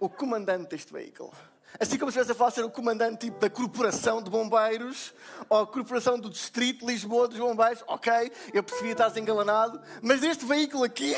O 0.00 0.08
comandante 0.08 0.70
deste 0.70 0.92
veículo. 0.92 1.32
Assim 1.78 1.98
como 1.98 2.10
se 2.10 2.18
estivesse 2.18 2.32
a 2.32 2.34
falar 2.34 2.50
ser 2.50 2.64
o 2.64 2.70
comandante 2.70 3.26
tipo, 3.26 3.38
da 3.38 3.50
Corporação 3.50 4.22
de 4.22 4.30
Bombeiros 4.30 5.14
ou 5.48 5.60
a 5.60 5.66
Corporação 5.66 6.18
do 6.18 6.30
Distrito 6.30 6.86
de 6.86 6.92
Lisboa 6.92 7.28
dos 7.28 7.38
Bombeiros, 7.38 7.84
ok, 7.86 8.32
eu 8.52 8.62
percebi 8.62 8.90
estar 8.90 9.16
engalanado, 9.16 9.80
mas 10.02 10.20
deste 10.20 10.44
veículo 10.44 10.84
aqui. 10.84 11.14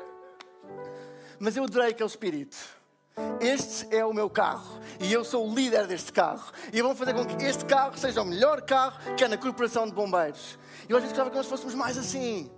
mas 1.38 1.56
eu 1.56 1.64
adorei 1.64 1.88
aquele 1.88 2.08
espírito. 2.08 2.56
Este 3.40 3.94
é 3.94 4.04
o 4.04 4.12
meu 4.12 4.28
carro 4.28 4.78
e 5.00 5.12
eu 5.12 5.24
sou 5.24 5.48
o 5.48 5.54
líder 5.54 5.86
deste 5.86 6.12
carro. 6.12 6.52
E 6.72 6.78
eu 6.78 6.84
vou 6.84 6.94
fazer 6.94 7.14
com 7.14 7.24
que 7.24 7.44
este 7.44 7.64
carro 7.64 7.96
seja 7.96 8.22
o 8.22 8.24
melhor 8.24 8.60
carro 8.62 8.98
que 9.16 9.24
é 9.24 9.28
na 9.28 9.36
Corporação 9.36 9.86
de 9.86 9.92
Bombeiros. 9.92 10.58
Eu 10.88 10.96
às 10.96 11.02
vezes 11.02 11.16
gostava 11.16 11.30
que 11.30 11.36
nós 11.36 11.46
fôssemos 11.46 11.74
mais 11.74 11.96
assim. 11.96 12.50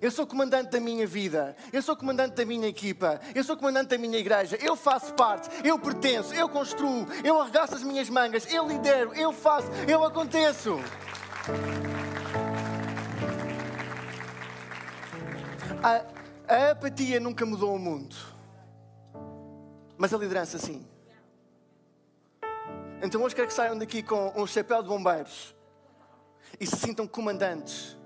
Eu 0.00 0.10
sou 0.10 0.26
comandante 0.26 0.70
da 0.70 0.80
minha 0.80 1.06
vida. 1.06 1.56
Eu 1.72 1.80
sou 1.80 1.96
comandante 1.96 2.34
da 2.34 2.44
minha 2.44 2.66
equipa. 2.68 3.20
Eu 3.34 3.42
sou 3.44 3.56
comandante 3.56 3.88
da 3.88 3.98
minha 3.98 4.18
igreja. 4.18 4.58
Eu 4.60 4.76
faço 4.76 5.14
parte. 5.14 5.48
Eu 5.66 5.78
pertenço. 5.78 6.34
Eu 6.34 6.48
construo. 6.48 7.06
Eu 7.22 7.40
arregaço 7.40 7.74
as 7.74 7.82
minhas 7.82 8.10
mangas. 8.10 8.52
Eu 8.52 8.66
lidero. 8.66 9.14
Eu 9.14 9.32
faço. 9.32 9.68
Eu 9.88 10.04
aconteço. 10.04 10.78
A, 15.82 16.04
a 16.48 16.70
apatia 16.72 17.18
nunca 17.20 17.46
mudou 17.46 17.74
o 17.74 17.78
mundo. 17.78 18.33
Mas 19.96 20.12
a 20.12 20.18
liderança 20.18 20.58
sim. 20.58 20.86
Então 23.02 23.22
hoje 23.22 23.34
quero 23.34 23.48
que 23.48 23.54
saiam 23.54 23.76
daqui 23.76 24.02
com 24.02 24.32
um 24.34 24.46
chapéu 24.46 24.82
de 24.82 24.88
bombeiros 24.88 25.54
e 26.58 26.66
se 26.66 26.76
sintam 26.76 27.06
comandantes, 27.06 27.96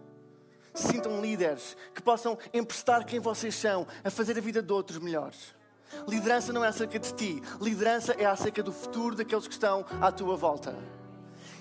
se 0.74 0.88
sintam 0.88 1.20
líderes, 1.20 1.77
que 1.94 2.03
possam 2.03 2.37
emprestar 2.53 3.05
quem 3.05 3.20
vocês 3.20 3.55
são 3.55 3.87
a 4.03 4.11
fazer 4.11 4.37
a 4.37 4.40
vida 4.40 4.62
de 4.62 4.72
outros 4.72 4.98
melhores. 4.98 5.55
Liderança 6.07 6.53
não 6.53 6.64
é 6.64 6.68
acerca 6.68 6.98
de 6.98 7.14
ti, 7.14 7.42
liderança 7.61 8.12
é 8.12 8.27
acerca 8.27 8.62
do 8.62 8.72
futuro 8.72 9.16
daqueles 9.16 9.46
que 9.46 9.55
estão 9.55 9.85
à 10.01 10.11
tua 10.12 10.37
volta. 10.37 10.77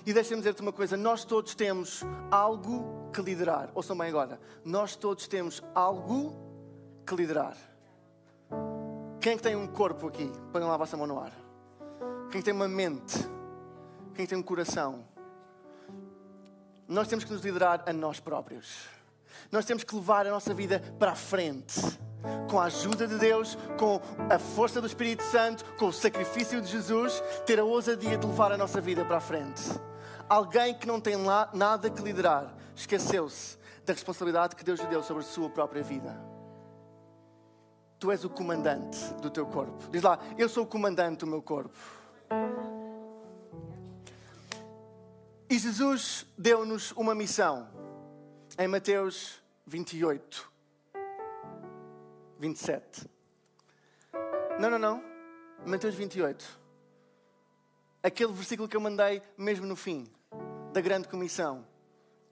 E 0.04 0.12
deixa-me 0.12 0.40
dizer-te 0.40 0.62
uma 0.62 0.72
coisa: 0.72 0.96
nós 0.96 1.24
todos 1.24 1.54
temos 1.54 2.02
algo 2.30 3.10
que 3.12 3.20
liderar. 3.20 3.70
Ouçam 3.74 3.96
bem 3.96 4.08
agora. 4.08 4.40
Nós 4.64 4.96
todos 4.96 5.26
temos 5.28 5.62
algo 5.74 6.34
que 7.06 7.14
liderar. 7.14 7.56
Quem 9.20 9.32
é 9.32 9.36
tem 9.36 9.56
um 9.56 9.66
corpo 9.66 10.06
aqui? 10.06 10.30
Põem 10.52 10.62
lá 10.62 10.74
a 10.74 10.76
vossa 10.76 10.96
mão 10.96 11.06
no 11.06 11.18
ar. 11.18 11.32
Quem 12.30 12.40
tem 12.40 12.54
uma 12.54 12.68
mente? 12.68 13.18
Quem 14.14 14.26
tem 14.26 14.38
um 14.38 14.42
coração? 14.42 15.04
Nós 16.86 17.08
temos 17.08 17.24
que 17.24 17.32
nos 17.32 17.42
liderar 17.42 17.82
a 17.86 17.92
nós 17.92 18.20
próprios. 18.20 18.86
Nós 19.50 19.64
temos 19.64 19.82
que 19.82 19.94
levar 19.94 20.26
a 20.26 20.30
nossa 20.30 20.54
vida 20.54 20.80
para 20.98 21.12
a 21.12 21.16
frente. 21.16 21.80
Com 22.48 22.60
a 22.60 22.64
ajuda 22.64 23.06
de 23.06 23.16
Deus, 23.18 23.56
com 23.76 24.00
a 24.30 24.38
força 24.38 24.80
do 24.80 24.86
Espírito 24.86 25.22
Santo, 25.24 25.64
com 25.76 25.86
o 25.86 25.92
sacrifício 25.92 26.60
de 26.60 26.68
Jesus, 26.68 27.22
ter 27.44 27.58
a 27.58 27.64
ousadia 27.64 28.16
de 28.16 28.26
levar 28.26 28.52
a 28.52 28.56
nossa 28.56 28.80
vida 28.80 29.04
para 29.04 29.16
a 29.16 29.20
frente. 29.20 29.62
Alguém 30.28 30.74
que 30.74 30.86
não 30.86 31.00
tem 31.00 31.16
lá 31.16 31.50
nada 31.52 31.90
que 31.90 32.02
liderar, 32.02 32.54
esqueceu-se 32.74 33.58
da 33.84 33.92
responsabilidade 33.92 34.54
que 34.54 34.64
Deus 34.64 34.78
lhe 34.80 34.86
deu 34.86 35.02
sobre 35.02 35.22
a 35.22 35.26
sua 35.26 35.48
própria 35.48 35.82
vida. 35.82 36.27
Tu 37.98 38.12
és 38.12 38.24
o 38.24 38.30
comandante 38.30 39.12
do 39.14 39.30
teu 39.30 39.44
corpo. 39.46 39.90
Diz 39.90 40.02
lá, 40.02 40.18
eu 40.36 40.48
sou 40.48 40.64
o 40.64 40.66
comandante 40.66 41.20
do 41.20 41.26
meu 41.26 41.42
corpo. 41.42 41.76
E 45.50 45.58
Jesus 45.58 46.26
deu-nos 46.36 46.92
uma 46.92 47.14
missão 47.14 47.68
em 48.56 48.68
Mateus 48.68 49.42
28, 49.66 50.52
27. 52.38 53.10
Não, 54.60 54.70
não, 54.70 54.78
não. 54.78 55.02
Mateus 55.66 55.94
28. 55.94 56.58
Aquele 58.02 58.32
versículo 58.32 58.68
que 58.68 58.76
eu 58.76 58.80
mandei 58.80 59.20
mesmo 59.36 59.66
no 59.66 59.74
fim 59.74 60.06
da 60.72 60.80
grande 60.80 61.08
comissão. 61.08 61.66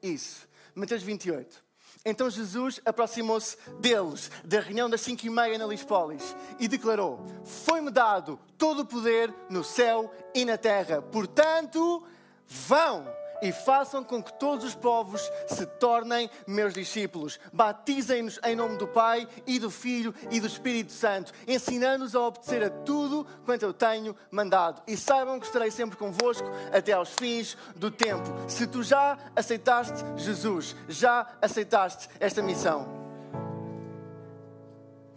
Isso. 0.01 0.49
Mateus 0.75 1.03
28. 1.03 1.66
Então 2.09 2.31
Jesus 2.31 2.81
aproximou-se 2.85 3.57
deles, 3.81 4.31
da 4.45 4.61
reunião 4.61 4.89
das 4.89 5.01
cinco 5.01 5.27
e 5.27 5.31
meia 5.31 5.59
na 5.59 5.67
Lispolis, 5.67 6.37
e 6.61 6.69
declarou: 6.69 7.27
Foi-me 7.45 7.91
dado 7.91 8.39
todo 8.57 8.83
o 8.83 8.87
poder 8.87 9.35
no 9.51 9.65
céu 9.65 10.15
e 10.33 10.45
na 10.45 10.57
terra. 10.57 11.03
Portanto, 11.03 12.07
vão 12.47 13.05
e 13.43 13.53
façam 13.53 14.03
com 14.03 14.23
que 14.23 14.33
todos 14.35 14.65
os 14.65 14.75
povos 14.75 15.31
se 15.49 15.67
tornem 15.67 16.31
meus 16.47 16.75
discípulos. 16.75 17.39
Batizem-nos 17.53 18.39
em 18.45 18.57
nome 18.57 18.77
do 18.77 18.87
Pai 18.87 19.29
e 19.47 19.59
do 19.59 19.71
Filho 19.71 20.15
e 20.31 20.41
do 20.41 20.47
Espírito 20.47 20.93
Santo, 20.93 21.33
ensinando-nos 21.47 22.15
a 22.15 22.21
obedecer 22.21 22.63
a 22.65 22.71
tudo 22.71 23.27
quanto 23.45 23.63
eu 23.65 23.73
tenho 23.73 24.17
mandado. 24.31 24.83
E 24.87 24.97
saibam 24.97 25.39
que 25.39 25.47
estarei 25.47 25.71
sempre 25.71 25.97
convosco 25.97 26.49
até 26.73 26.93
aos 26.93 27.11
fins 27.11 27.57
do 27.77 27.91
tempo. 27.91 28.25
Se 28.49 28.67
tu 28.67 28.83
já 28.83 29.19
aceitaste 29.35 30.05
Jesus, 30.17 30.77
já 30.89 31.27
aceitaste 31.41 32.09
esta 32.21 32.43
missão. 32.43 33.07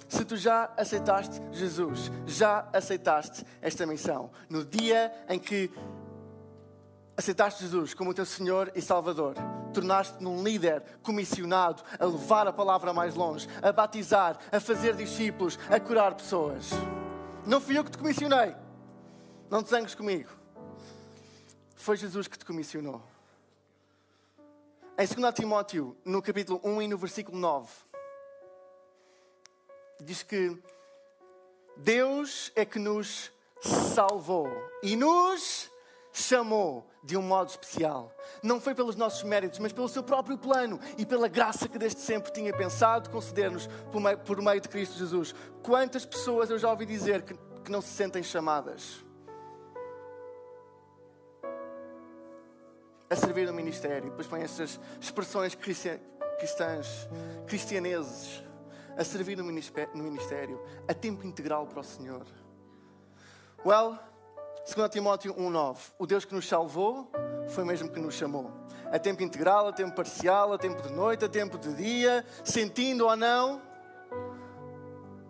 Se 0.10 0.26
tu 0.26 0.36
já 0.36 0.72
aceitaste 0.76 1.40
Jesus, 1.52 2.12
já 2.26 2.68
aceitaste 2.74 3.46
esta 3.62 3.86
missão. 3.86 4.32
No 4.50 4.66
dia 4.66 5.14
em 5.30 5.38
que 5.38 5.72
aceitaste 7.20 7.64
Jesus 7.64 7.94
como 7.94 8.12
o 8.12 8.14
teu 8.14 8.26
Senhor 8.26 8.72
e 8.74 8.82
Salvador, 8.82 9.36
tornaste-te 9.74 10.24
num 10.24 10.42
líder 10.42 10.82
comissionado 11.04 11.84
a 12.00 12.06
levar 12.06 12.48
a 12.48 12.54
palavra 12.54 12.94
mais 12.94 13.14
longe, 13.14 13.46
a 13.62 13.74
batizar, 13.74 14.40
a 14.50 14.58
fazer 14.58 14.96
discípulos, 14.96 15.60
a 15.70 15.78
curar 15.82 16.16
pessoas. 16.16 16.70
Não 17.46 17.60
fui 17.60 17.78
eu 17.78 17.84
que 17.84 17.92
te 17.92 17.98
comissionei. 17.98 18.56
Não 19.50 19.62
te 19.62 19.70
zangues 19.70 19.94
comigo. 19.94 20.30
Foi 21.76 21.98
Jesus 21.98 22.26
que 22.28 22.38
te 22.38 22.46
comissionou. 22.46 23.02
Em 24.98 25.06
2 25.06 25.34
Timóteo, 25.34 25.98
no 26.06 26.22
capítulo 26.22 26.62
1 26.64 26.82
e 26.84 26.88
no 26.88 26.98
versículo 26.98 27.38
9, 27.38 27.70
diz 30.00 30.24
que 30.24 30.58
Deus 31.76 32.50
é 32.56 32.64
que 32.64 32.80
nos 32.80 33.30
salvou 33.62 34.50
e 34.82 34.96
nos 34.96 35.70
chamou 36.22 36.90
de 37.04 37.18
um 37.18 37.22
modo 37.22 37.50
especial. 37.50 38.14
Não 38.44 38.60
foi 38.60 38.76
pelos 38.76 38.96
nossos 38.96 39.24
méritos, 39.24 39.60
mas 39.60 39.74
pelo 39.74 39.88
seu 39.88 40.04
próprio 40.04 40.38
plano 40.38 40.80
e 40.98 41.06
pela 41.06 41.28
graça 41.28 41.68
que 41.68 41.78
desde 41.78 42.02
sempre 42.02 42.32
tinha 42.32 42.56
pensado 42.56 43.10
conceder-nos 43.10 43.68
por 43.92 44.02
meio, 44.02 44.18
por 44.20 44.42
meio 44.42 44.62
de 44.62 44.70
Cristo 44.70 44.98
Jesus. 44.98 45.34
Quantas 45.64 46.06
pessoas 46.06 46.50
eu 46.50 46.60
já 46.60 46.70
ouvi 46.70 46.86
dizer 46.86 47.22
que, 47.22 47.34
que 47.64 47.72
não 47.72 47.82
se 47.82 47.90
sentem 47.90 48.22
chamadas 48.22 49.06
a 53.10 53.16
servir 53.16 53.48
no 53.48 53.54
ministério? 53.54 54.10
Depois 54.10 54.28
põem 54.28 54.44
essas 54.44 54.80
expressões 55.00 55.56
cristãs, 55.56 57.10
cristianeses, 57.48 58.44
a 58.98 59.04
servir 59.04 59.38
no 59.38 59.44
ministério, 60.04 60.62
a 60.88 60.94
tempo 60.94 61.26
integral 61.26 61.66
para 61.66 61.80
o 61.80 61.84
Senhor. 61.84 62.26
Well, 63.66 63.98
2 64.76 64.88
Timóteo 64.90 65.34
1,9. 65.34 65.78
O 65.98 66.06
Deus 66.06 66.26
que 66.26 66.36
nos 66.36 66.48
salvou 66.48 67.12
foi 67.50 67.64
mesmo 67.64 67.90
que 67.90 68.00
nos 68.00 68.14
chamou. 68.14 68.52
A 68.92 69.00
tempo 69.00 69.24
integral, 69.24 69.68
a 69.68 69.74
tempo 69.74 69.96
parcial, 69.96 70.54
a 70.54 70.60
tempo 70.60 70.80
de 70.84 70.94
noite, 70.94 71.26
a 71.26 71.30
tempo 71.30 71.58
de 71.58 71.74
dia, 71.74 72.24
sentindo 72.44 73.08
ou 73.08 73.16
não, 73.16 73.60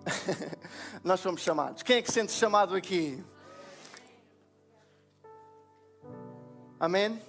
nós 1.03 1.21
somos 1.21 1.39
chamados. 1.41 1.83
Quem 1.83 1.97
é 1.97 2.01
que 2.01 2.11
sente 2.11 2.33
chamado 2.33 2.75
aqui? 2.75 3.23
Amém? 6.77 7.21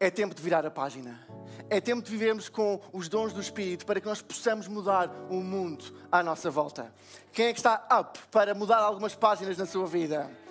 É 0.00 0.10
tempo 0.10 0.34
de 0.34 0.40
virar 0.40 0.64
a 0.64 0.70
página. 0.70 1.26
É 1.68 1.78
tempo 1.78 2.02
de 2.02 2.10
vivermos 2.10 2.48
com 2.48 2.80
os 2.90 3.06
dons 3.06 3.34
do 3.34 3.40
Espírito 3.40 3.84
para 3.84 4.00
que 4.00 4.06
nós 4.06 4.22
possamos 4.22 4.66
mudar 4.66 5.10
o 5.28 5.42
mundo 5.42 5.84
à 6.10 6.22
nossa 6.22 6.50
volta. 6.50 6.90
Quem 7.32 7.48
é 7.48 7.52
que 7.52 7.58
está 7.58 7.86
up 8.00 8.18
para 8.30 8.54
mudar 8.54 8.78
algumas 8.78 9.14
páginas 9.14 9.58
na 9.58 9.66
sua 9.66 9.86
vida? 9.86 10.45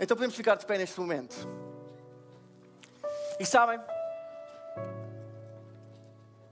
Então 0.00 0.16
podemos 0.16 0.34
ficar 0.34 0.54
de 0.54 0.64
pé 0.64 0.78
neste 0.78 0.98
momento. 0.98 1.36
E 3.38 3.44
sabem, 3.44 3.78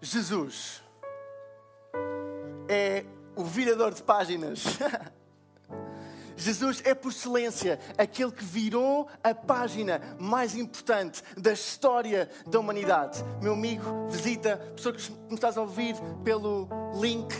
Jesus 0.03 0.83
é 2.69 3.05
o 3.35 3.43
virador 3.45 3.95
de 3.95 4.03
páginas. 4.03 4.65
Jesus 6.37 6.81
é 6.85 6.95
por 6.95 7.11
excelência 7.11 7.81
aquele 7.97 8.31
que 8.31 8.45
virou 8.45 9.09
a 9.25 9.35
página 9.35 10.01
mais 10.21 10.55
importante 10.55 11.21
da 11.37 11.53
história 11.53 12.31
da 12.47 12.61
humanidade. 12.61 13.25
Meu 13.43 13.55
amigo, 13.55 14.07
visita, 14.09 14.57
pessoa 14.77 14.95
que 14.95 15.11
me 15.11 15.35
estás 15.35 15.59
a 15.59 15.63
ouvir 15.63 15.97
pelo 16.23 16.69
link 17.01 17.35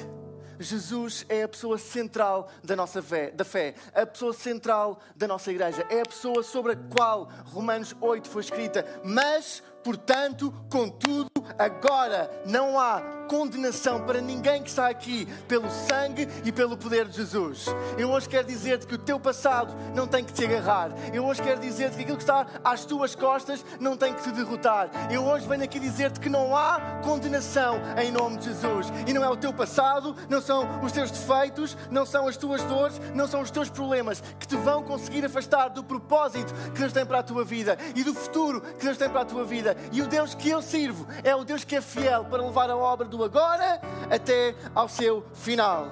Jesus 0.59 1.25
é 1.29 1.43
a 1.43 1.49
pessoa 1.49 1.79
central 1.79 2.49
da 2.63 2.75
nossa 2.75 3.03
fé, 3.03 3.31
da 3.31 3.45
fé, 3.45 3.75
a 3.95 4.07
pessoa 4.07 4.33
central 4.33 5.01
da 5.17 5.29
nossa 5.29 5.51
igreja, 5.51 5.87
é 5.91 6.01
a 6.01 6.07
pessoa 6.07 6.43
sobre 6.43 6.73
a 6.73 6.77
qual 6.77 7.29
Romanos 7.47 7.95
8 8.01 8.29
foi 8.29 8.43
escrita. 8.43 8.85
Mas, 9.05 9.63
portanto, 9.83 10.53
contudo, 10.71 11.31
agora 11.59 12.31
não 12.47 12.79
há 12.79 13.18
condenação 13.29 14.01
para 14.01 14.21
ninguém 14.21 14.63
que 14.63 14.71
está 14.71 14.89
aqui 14.89 15.27
pelo 15.47 15.71
sangue 15.71 16.27
e 16.45 16.51
pelo 16.51 16.77
poder 16.77 17.07
de 17.07 17.19
Jesus. 17.19 17.67
Eu 17.99 18.11
hoje 18.11 18.29
quero 18.29 18.49
dizer-te 18.49 18.87
que 18.87 18.95
o 18.95 18.99
teu 18.99 19.21
passado 19.21 19.75
não 19.95 20.07
tem 20.07 20.25
que 20.25 20.33
te 20.33 20.45
agarrar. 20.45 20.91
Eu 21.13 21.27
hoje 21.27 21.43
quero 21.43 21.61
dizer-te 21.61 21.97
que 21.97 22.03
aquilo 22.03 22.17
que 22.17 22.23
está 22.23 22.47
às 22.65 22.85
tuas 22.85 23.15
costas 23.15 23.65
não 23.79 23.97
tem 23.97 24.15
que 24.15 24.23
te 24.23 24.33
derrotar. 24.33 24.89
Eu 25.13 25.25
hoje 25.25 25.47
venho 25.47 25.63
aqui 25.63 25.79
dizer-te 25.79 26.19
que 26.19 26.31
não 26.31 26.57
há 26.57 27.01
condenação 27.05 27.81
em 28.03 28.11
nome 28.11 28.39
de 28.39 28.47
Jesus. 28.47 28.87
E 29.07 29.13
não 29.13 29.23
é 29.23 29.29
o 29.29 29.37
teu 29.37 29.53
passado, 29.53 30.17
não 30.29 30.41
são 30.41 30.83
os 30.83 30.91
teus 30.91 31.11
defeitos, 31.11 31.77
não 31.91 32.07
são 32.07 32.27
as 32.27 32.37
tuas 32.37 32.63
dores, 32.65 32.99
não 33.15 33.29
são 33.29 33.43
os 33.43 33.51
teus 33.51 33.69
problemas 33.69 34.23
que 34.41 34.47
te 34.47 34.57
vão 34.57 34.83
conseguir 34.83 35.25
afastar 35.25 35.69
do 35.69 35.85
propósito 35.85 36.55
que 36.73 36.81
Deus 36.81 36.93
tem 36.93 37.05
para 37.05 37.19
a 37.19 37.23
tua 37.23 37.45
vida 37.45 37.77
e 37.95 38.03
do 38.03 38.15
futuro 38.15 38.63
que 38.63 38.85
Deus 38.85 38.97
tem 38.97 39.11
para 39.11 39.21
a 39.21 39.27
tua 39.27 39.45
vida. 39.45 39.77
E 39.93 40.01
o 40.01 40.07
Deus 40.07 40.35
que 40.35 40.49
eu 40.49 40.63
sirvo 40.63 41.07
é 41.23 41.37
o 41.37 41.45
Deus 41.45 41.63
que 41.63 41.77
é 41.77 41.81
fiel 41.81 42.25
para 42.25 42.43
levar 42.43 42.71
a 42.71 42.77
obra 42.77 43.07
do 43.07 43.18
agora 43.25 43.81
até 44.11 44.55
ao 44.75 44.89
seu 44.89 45.25
final. 45.35 45.89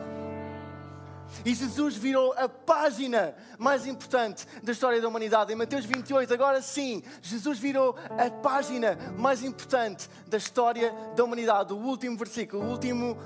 E 1.44 1.54
Jesus 1.54 1.96
virou 1.96 2.32
a 2.32 2.48
página 2.48 3.34
mais 3.58 3.86
importante 3.86 4.46
da 4.62 4.72
história 4.72 5.00
da 5.00 5.08
humanidade. 5.08 5.52
Em 5.52 5.56
Mateus 5.56 5.84
28, 5.84 6.32
agora 6.32 6.62
sim, 6.62 7.02
Jesus 7.20 7.58
virou 7.58 7.96
a 8.10 8.30
página 8.30 8.96
mais 9.18 9.42
importante 9.42 10.08
da 10.26 10.36
história 10.36 10.92
da 11.14 11.24
humanidade. 11.24 11.72
O 11.72 11.76
último 11.76 12.16
versículo, 12.16 12.62
o 12.62 12.70
último, 12.70 13.18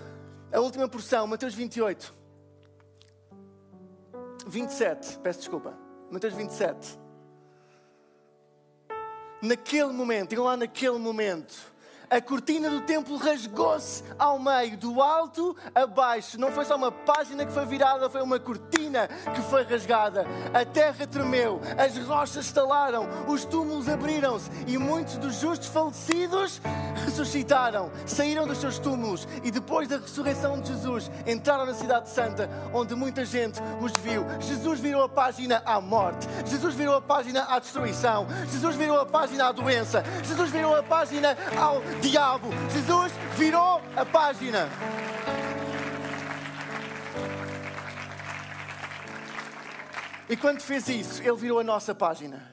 a 0.52 0.60
última 0.60 0.88
porção, 0.88 1.26
Mateus 1.26 1.54
28. 1.54 2.14
27, 4.46 5.18
peço 5.18 5.40
desculpa. 5.40 5.74
Mateus 6.10 6.34
27. 6.34 6.98
Naquele 9.42 9.92
momento, 9.92 10.30
digam 10.30 10.44
lá 10.44 10.56
naquele 10.56 10.98
momento, 10.98 11.54
a 12.10 12.20
cortina 12.20 12.68
do 12.68 12.80
templo 12.80 13.16
rasgou-se 13.16 14.02
ao 14.18 14.36
meio, 14.36 14.76
do 14.76 15.00
alto 15.00 15.56
a 15.72 15.86
baixo. 15.86 16.40
Não 16.40 16.50
foi 16.50 16.64
só 16.64 16.74
uma 16.74 16.90
página 16.90 17.46
que 17.46 17.52
foi 17.52 17.64
virada, 17.64 18.10
foi 18.10 18.20
uma 18.20 18.40
cortina 18.40 19.06
que 19.32 19.40
foi 19.42 19.62
rasgada. 19.62 20.26
A 20.52 20.64
terra 20.64 21.06
tremeu, 21.06 21.60
as 21.78 21.96
rochas 22.04 22.46
estalaram, 22.46 23.06
os 23.28 23.44
túmulos 23.44 23.88
abriram-se 23.88 24.50
e 24.66 24.76
muitos 24.76 25.18
dos 25.18 25.36
justos 25.36 25.68
falecidos 25.68 26.60
ressuscitaram, 27.04 27.92
saíram 28.04 28.44
dos 28.44 28.58
seus 28.58 28.80
túmulos 28.80 29.28
e 29.44 29.50
depois 29.52 29.86
da 29.86 29.98
ressurreição 29.98 30.60
de 30.60 30.68
Jesus 30.72 31.08
entraram 31.24 31.64
na 31.64 31.74
Cidade 31.74 32.08
Santa, 32.08 32.50
onde 32.74 32.92
muita 32.96 33.24
gente 33.24 33.60
os 33.80 33.92
viu. 34.02 34.24
Jesus 34.40 34.80
virou 34.80 35.04
a 35.04 35.08
página 35.08 35.62
à 35.64 35.80
morte, 35.80 36.26
Jesus 36.44 36.74
virou 36.74 36.96
a 36.96 37.02
página 37.02 37.44
à 37.44 37.60
destruição, 37.60 38.26
Jesus 38.50 38.74
virou 38.74 38.98
a 38.98 39.06
página 39.06 39.46
à 39.46 39.52
doença, 39.52 40.02
Jesus 40.24 40.50
virou 40.50 40.74
a 40.74 40.82
página 40.82 41.36
ao 41.56 41.80
diabo. 42.00 42.48
Jesus 42.72 43.12
virou 43.36 43.80
a 43.94 44.04
página. 44.04 44.68
E 50.28 50.36
quando 50.36 50.60
fez 50.60 50.88
isso, 50.88 51.22
ele 51.22 51.36
virou 51.36 51.58
a 51.58 51.64
nossa 51.64 51.94
página. 51.94 52.52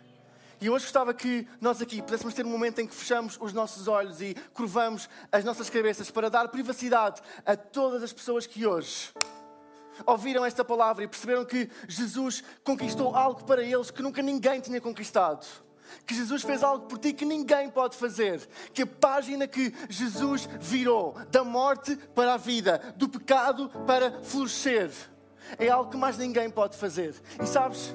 E 0.60 0.70
hoje 0.70 0.86
gostava 0.86 1.14
que 1.14 1.48
nós 1.62 1.82
aqui 1.82 2.02
pudéssemos 2.02 2.34
ter 2.34 2.44
um 2.44 2.50
momento 2.50 2.80
em 2.80 2.88
que 2.88 2.96
fechamos 2.96 3.38
os 3.40 3.54
nossos 3.54 3.88
olhos 3.88 4.22
e 4.22 4.36
curvamos 4.54 5.08
as 5.32 5.44
nossas 5.44 5.70
cabeças 5.70 6.10
para 6.10 6.30
dar 6.30 6.48
privacidade 6.48 7.22
a 7.46 7.56
todas 7.56 8.02
as 8.02 8.12
pessoas 8.12 8.48
que 8.48 8.66
hoje 8.66 9.14
ouviram 10.06 10.44
esta 10.44 10.66
palavra 10.66 11.04
e 11.04 11.08
perceberam 11.08 11.46
que 11.46 11.70
Jesus 11.88 12.44
conquistou 12.64 13.16
algo 13.16 13.44
para 13.44 13.64
eles 13.64 13.92
que 13.92 14.02
nunca 14.02 14.22
ninguém 14.22 14.60
tinha 14.60 14.82
conquistado 14.82 15.46
que 16.06 16.16
Jesus 16.16 16.44
fez 16.44 16.64
algo 16.64 16.86
por 16.86 16.98
ti 16.98 17.14
que 17.14 17.26
ninguém 17.26 17.70
pode 17.70 17.96
fazer. 17.96 18.48
Que 18.74 18.84
a 18.84 18.88
página 18.88 19.48
que 19.48 19.74
Jesus 19.90 20.48
virou 20.60 21.16
da 21.32 21.44
morte 21.44 21.96
para 22.16 22.34
a 22.34 22.38
vida, 22.38 22.94
do 22.96 23.08
pecado 23.08 23.70
para 23.86 24.24
florescer, 24.24 24.92
é 25.58 25.70
algo 25.70 25.92
que 25.92 25.98
mais 25.98 26.18
ninguém 26.18 26.50
pode 26.50 26.78
fazer. 26.78 27.16
E 27.42 27.46
sabes? 27.46 27.94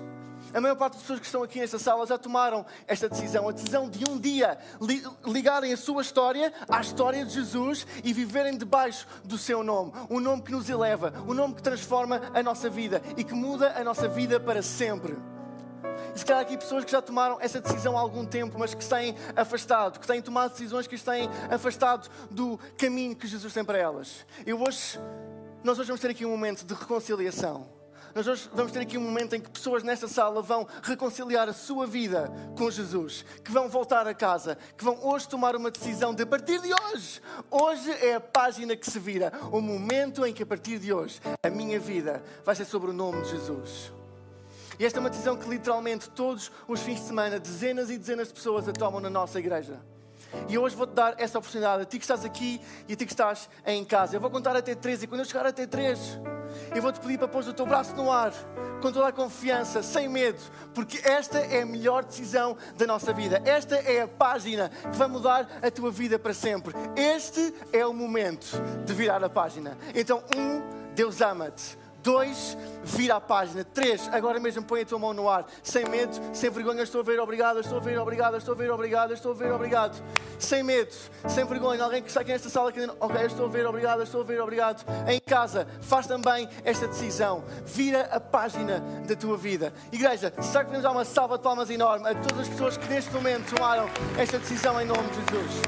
A 0.54 0.60
maior 0.60 0.76
parte 0.76 0.94
das 0.94 1.02
pessoas 1.02 1.20
que 1.20 1.26
estão 1.26 1.42
aqui 1.42 1.60
nesta 1.60 1.78
sala 1.78 2.06
já 2.06 2.18
tomaram 2.18 2.66
esta 2.86 3.08
decisão, 3.08 3.48
a 3.48 3.52
decisão 3.52 3.88
de 3.88 4.04
um 4.08 4.18
dia 4.18 4.58
ligarem 5.24 5.72
a 5.72 5.76
sua 5.76 6.02
história 6.02 6.52
à 6.68 6.80
história 6.80 7.24
de 7.24 7.32
Jesus 7.32 7.86
e 8.04 8.12
viverem 8.12 8.58
debaixo 8.58 9.06
do 9.24 9.38
seu 9.38 9.62
nome. 9.62 9.92
Um 10.10 10.20
nome 10.20 10.42
que 10.42 10.52
nos 10.52 10.68
eleva, 10.68 11.14
um 11.26 11.32
nome 11.32 11.54
que 11.54 11.62
transforma 11.62 12.20
a 12.34 12.42
nossa 12.42 12.68
vida 12.68 13.00
e 13.16 13.24
que 13.24 13.34
muda 13.34 13.72
a 13.78 13.82
nossa 13.84 14.08
vida 14.08 14.38
para 14.38 14.62
sempre. 14.62 15.16
E 16.14 16.18
se 16.18 16.24
calhar 16.24 16.42
aqui 16.42 16.56
pessoas 16.58 16.84
que 16.84 16.92
já 16.92 17.00
tomaram 17.00 17.38
essa 17.40 17.60
decisão 17.60 17.96
há 17.96 18.00
algum 18.00 18.24
tempo, 18.24 18.58
mas 18.58 18.74
que 18.74 18.84
têm 18.84 19.16
afastado, 19.34 19.98
que 19.98 20.06
têm 20.06 20.20
tomado 20.20 20.52
decisões 20.52 20.86
que 20.86 20.96
se 20.98 21.04
têm 21.04 21.28
afastado 21.50 22.08
do 22.30 22.58
caminho 22.76 23.16
que 23.16 23.26
Jesus 23.26 23.52
tem 23.52 23.64
para 23.64 23.78
elas. 23.78 24.26
Eu 24.44 24.60
hoje, 24.60 24.98
nós 25.64 25.78
hoje 25.78 25.88
vamos 25.88 26.00
ter 26.00 26.10
aqui 26.10 26.26
um 26.26 26.30
momento 26.30 26.64
de 26.64 26.74
reconciliação. 26.74 27.66
Nós 28.14 28.26
hoje 28.26 28.50
vamos 28.52 28.72
ter 28.72 28.80
aqui 28.80 28.98
um 28.98 29.00
momento 29.00 29.34
em 29.34 29.40
que 29.40 29.48
pessoas 29.48 29.82
nesta 29.82 30.06
sala 30.06 30.42
vão 30.42 30.66
reconciliar 30.82 31.48
a 31.48 31.52
sua 31.54 31.86
vida 31.86 32.30
com 32.58 32.70
Jesus, 32.70 33.24
que 33.42 33.50
vão 33.50 33.70
voltar 33.70 34.06
a 34.06 34.12
casa, 34.12 34.58
que 34.76 34.84
vão 34.84 34.98
hoje 35.02 35.26
tomar 35.26 35.56
uma 35.56 35.70
decisão 35.70 36.12
de 36.12 36.24
a 36.24 36.26
partir 36.26 36.60
de 36.60 36.74
hoje. 36.74 37.22
Hoje 37.50 37.90
é 37.90 38.16
a 38.16 38.20
página 38.20 38.76
que 38.76 38.90
se 38.90 38.98
vira, 38.98 39.32
o 39.50 39.62
momento 39.62 40.26
em 40.26 40.32
que 40.34 40.42
a 40.42 40.46
partir 40.46 40.78
de 40.78 40.92
hoje 40.92 41.20
a 41.42 41.48
minha 41.48 41.80
vida 41.80 42.22
vai 42.44 42.54
ser 42.54 42.66
sobre 42.66 42.90
o 42.90 42.92
nome 42.92 43.22
de 43.22 43.30
Jesus. 43.30 44.01
E 44.78 44.84
esta 44.84 44.98
é 44.98 45.00
uma 45.00 45.10
decisão 45.10 45.36
que 45.36 45.48
literalmente 45.48 46.08
todos 46.10 46.50
os 46.66 46.80
fins 46.80 47.00
de 47.00 47.06
semana, 47.06 47.38
dezenas 47.38 47.90
e 47.90 47.98
dezenas 47.98 48.28
de 48.28 48.34
pessoas 48.34 48.68
a 48.68 48.72
tomam 48.72 49.00
na 49.00 49.10
nossa 49.10 49.38
igreja. 49.38 49.80
E 50.48 50.56
hoje 50.56 50.74
vou-te 50.74 50.94
dar 50.94 51.14
esta 51.18 51.38
oportunidade, 51.38 51.82
a 51.82 51.84
ti 51.84 51.98
que 51.98 52.04
estás 52.04 52.24
aqui 52.24 52.60
e 52.88 52.94
a 52.94 52.96
ti 52.96 53.04
que 53.04 53.12
estás 53.12 53.48
em 53.66 53.84
casa. 53.84 54.16
Eu 54.16 54.20
vou 54.20 54.30
contar 54.30 54.56
até 54.56 54.74
três 54.74 55.02
e 55.02 55.06
quando 55.06 55.20
eu 55.20 55.24
chegar 55.24 55.46
até 55.46 55.66
três, 55.66 56.18
eu 56.74 56.82
vou-te 56.82 57.00
pedir 57.00 57.18
para 57.18 57.28
pôr 57.28 57.46
o 57.46 57.52
teu 57.52 57.66
braço 57.66 57.94
no 57.94 58.10
ar, 58.10 58.32
com 58.80 58.90
toda 58.90 59.08
a 59.08 59.12
confiança, 59.12 59.82
sem 59.82 60.08
medo, 60.08 60.40
porque 60.74 61.00
esta 61.04 61.38
é 61.38 61.62
a 61.62 61.66
melhor 61.66 62.04
decisão 62.04 62.56
da 62.76 62.86
nossa 62.86 63.12
vida. 63.12 63.42
Esta 63.44 63.76
é 63.76 64.02
a 64.02 64.08
página 64.08 64.68
que 64.68 64.96
vai 64.96 65.08
mudar 65.08 65.48
a 65.62 65.70
tua 65.70 65.90
vida 65.90 66.18
para 66.18 66.34
sempre. 66.34 66.74
Este 66.96 67.54
é 67.72 67.86
o 67.86 67.92
momento 67.92 68.46
de 68.84 68.92
virar 68.94 69.22
a 69.22 69.28
página. 69.28 69.76
Então, 69.94 70.22
um, 70.36 70.62
Deus 70.94 71.20
ama-te. 71.20 71.81
Dois, 72.02 72.56
vira 72.82 73.16
a 73.16 73.20
página. 73.20 73.62
Três, 73.62 74.08
agora 74.12 74.40
mesmo 74.40 74.64
põe 74.64 74.82
a 74.82 74.84
tua 74.84 74.98
mão 74.98 75.14
no 75.14 75.28
ar. 75.28 75.46
Sem 75.62 75.84
medo, 75.88 76.12
sem 76.32 76.50
vergonha, 76.50 76.82
estou 76.82 77.00
a 77.00 77.04
ver, 77.04 77.20
obrigado, 77.20 77.60
estou 77.60 77.78
a 77.78 77.80
ver, 77.80 77.98
obrigado, 77.98 78.36
estou 78.36 78.54
a 78.54 78.56
ver, 78.56 78.70
obrigado, 78.72 79.12
estou 79.12 79.30
a 79.30 79.34
ver, 79.34 79.52
obrigado. 79.52 80.02
Sem 80.38 80.64
medo, 80.64 80.92
sem 81.28 81.44
vergonha. 81.44 81.84
Alguém 81.84 82.02
que 82.02 82.08
está 82.08 82.22
aqui 82.22 82.32
nesta 82.32 82.48
sala 82.48 82.72
que 82.72 82.80
ok, 82.98 83.26
estou 83.26 83.46
a 83.46 83.48
ver, 83.48 83.66
obrigado, 83.66 84.02
estou 84.02 84.22
a 84.22 84.24
ver, 84.24 84.40
obrigado. 84.40 84.84
Em 85.06 85.20
casa, 85.20 85.66
faz 85.80 86.08
também 86.08 86.48
esta 86.64 86.88
decisão. 86.88 87.44
Vira 87.64 88.02
a 88.10 88.18
página 88.18 88.80
da 89.06 89.14
tua 89.14 89.36
vida. 89.36 89.72
Igreja, 89.92 90.32
será 90.42 90.64
que 90.64 90.70
podemos 90.70 90.82
dar 90.82 90.90
uma 90.90 91.04
salva 91.04 91.36
de 91.36 91.44
palmas 91.44 91.70
enorme 91.70 92.08
a 92.08 92.14
todas 92.16 92.40
as 92.40 92.48
pessoas 92.48 92.76
que 92.76 92.88
neste 92.88 93.12
momento 93.12 93.54
tomaram 93.54 93.88
esta 94.18 94.38
decisão 94.38 94.80
em 94.80 94.86
nome 94.86 95.08
de 95.08 95.14
Jesus? 95.14 95.62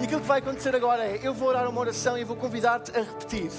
E 0.00 0.04
aquilo 0.04 0.20
que 0.20 0.26
vai 0.26 0.40
acontecer 0.40 0.74
agora 0.74 1.04
é: 1.04 1.20
eu 1.22 1.32
vou 1.32 1.48
orar 1.48 1.68
uma 1.68 1.80
oração 1.80 2.18
e 2.18 2.24
vou 2.24 2.36
convidar-te 2.36 2.90
a 2.90 3.02
repetir 3.02 3.50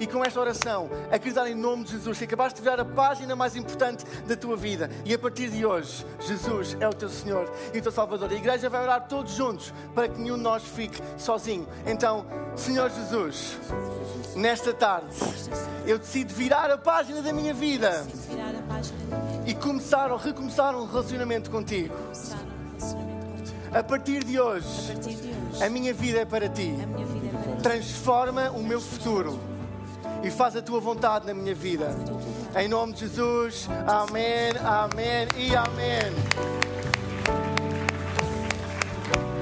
e 0.00 0.06
com 0.06 0.24
esta 0.24 0.40
oração 0.40 0.88
acreditar 1.12 1.46
em 1.48 1.54
nome 1.54 1.84
de 1.84 1.92
Jesus 1.92 2.18
que 2.18 2.24
acabaste 2.24 2.58
de 2.58 2.62
virar 2.62 2.80
a 2.80 2.84
página 2.84 3.36
mais 3.36 3.54
importante 3.54 4.04
da 4.26 4.34
tua 4.34 4.56
vida 4.56 4.90
e 5.04 5.12
a 5.12 5.18
partir 5.18 5.50
de 5.50 5.64
hoje 5.64 6.04
Jesus 6.20 6.76
é 6.80 6.88
o 6.88 6.92
teu 6.92 7.10
Senhor 7.10 7.52
e 7.74 7.78
o 7.78 7.82
teu 7.82 7.92
Salvador. 7.92 8.30
A 8.30 8.34
igreja 8.34 8.70
vai 8.70 8.82
orar 8.82 9.06
todos 9.06 9.32
juntos 9.32 9.72
para 9.94 10.08
que 10.08 10.18
nenhum 10.18 10.36
de 10.36 10.42
nós 10.42 10.64
fique 10.64 10.98
sozinho. 11.18 11.68
Então, 11.86 12.24
Senhor 12.56 12.90
Jesus, 12.90 13.58
nesta 14.34 14.72
tarde 14.72 15.14
eu 15.86 15.98
decido 15.98 16.32
virar 16.32 16.70
a 16.70 16.78
página 16.78 17.20
da 17.20 17.32
minha 17.32 17.52
vida 17.52 18.06
e 19.46 19.54
começar 19.54 20.10
ou 20.10 20.16
recomeçar 20.16 20.74
um 20.74 20.86
relacionamento 20.86 21.50
contigo. 21.50 21.94
A 23.72 23.82
partir 23.84 24.24
de 24.24 24.40
hoje, 24.40 24.96
a 25.64 25.68
minha 25.68 25.92
vida 25.94 26.20
é 26.20 26.24
para 26.24 26.48
ti. 26.48 26.74
Transforma 27.62 28.50
o 28.50 28.62
meu 28.62 28.80
futuro 28.80 29.49
e 30.22 30.30
faz 30.30 30.56
a 30.56 30.62
tua 30.62 30.80
vontade 30.80 31.26
na 31.26 31.34
minha 31.34 31.54
vida. 31.54 31.94
Em 32.56 32.68
nome 32.68 32.92
de 32.92 33.00
Jesus, 33.00 33.68
amém, 33.86 34.52
amém 34.64 35.28
e 35.36 35.54
amém. 35.54 36.80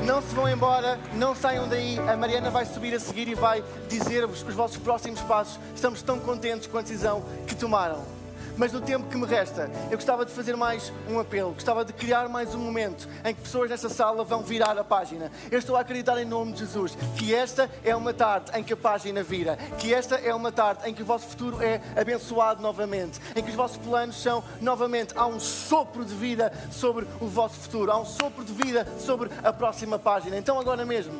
Não 0.04 0.22
se 0.22 0.34
vão 0.34 0.48
embora, 0.48 0.98
não 1.14 1.34
saiam 1.34 1.68
daí. 1.68 1.98
A 1.98 2.16
Mariana 2.16 2.50
vai 2.50 2.64
subir 2.64 2.94
a 2.94 3.00
seguir 3.00 3.28
e 3.28 3.34
vai 3.34 3.62
dizer-vos 3.88 4.42
os 4.42 4.54
vossos 4.54 4.78
próximos 4.78 5.20
passos. 5.20 5.60
Estamos 5.74 6.00
tão 6.02 6.18
contentes 6.18 6.66
com 6.66 6.78
a 6.78 6.82
decisão 6.82 7.22
que 7.46 7.54
tomaram. 7.54 8.17
Mas 8.58 8.72
no 8.72 8.80
tempo 8.80 9.08
que 9.08 9.16
me 9.16 9.24
resta, 9.24 9.70
eu 9.88 9.96
gostava 9.96 10.26
de 10.26 10.32
fazer 10.32 10.56
mais 10.56 10.92
um 11.08 11.20
apelo, 11.20 11.52
gostava 11.52 11.84
de 11.84 11.92
criar 11.92 12.28
mais 12.28 12.56
um 12.56 12.58
momento 12.58 13.08
em 13.24 13.32
que 13.32 13.40
pessoas 13.40 13.70
nessa 13.70 13.88
sala 13.88 14.24
vão 14.24 14.42
virar 14.42 14.76
a 14.76 14.82
página. 14.82 15.30
Eu 15.48 15.60
estou 15.60 15.76
a 15.76 15.80
acreditar 15.80 16.20
em 16.20 16.24
nome 16.24 16.52
de 16.52 16.58
Jesus 16.58 16.98
que 17.16 17.32
esta 17.32 17.70
é 17.84 17.94
uma 17.94 18.12
tarde 18.12 18.50
em 18.58 18.64
que 18.64 18.72
a 18.72 18.76
página 18.76 19.22
vira, 19.22 19.56
que 19.78 19.94
esta 19.94 20.16
é 20.16 20.34
uma 20.34 20.50
tarde 20.50 20.90
em 20.90 20.92
que 20.92 21.02
o 21.02 21.04
vosso 21.04 21.28
futuro 21.28 21.62
é 21.62 21.80
abençoado 21.96 22.60
novamente, 22.60 23.20
em 23.36 23.44
que 23.44 23.50
os 23.50 23.54
vossos 23.54 23.76
planos 23.76 24.20
são 24.20 24.42
novamente. 24.60 25.14
Há 25.16 25.28
um 25.28 25.38
sopro 25.38 26.04
de 26.04 26.14
vida 26.14 26.52
sobre 26.72 27.06
o 27.20 27.28
vosso 27.28 27.54
futuro, 27.60 27.92
há 27.92 27.96
um 27.96 28.04
sopro 28.04 28.44
de 28.44 28.52
vida 28.52 28.84
sobre 28.98 29.30
a 29.44 29.52
próxima 29.52 30.00
página. 30.00 30.36
Então, 30.36 30.58
agora 30.58 30.84
mesmo 30.84 31.14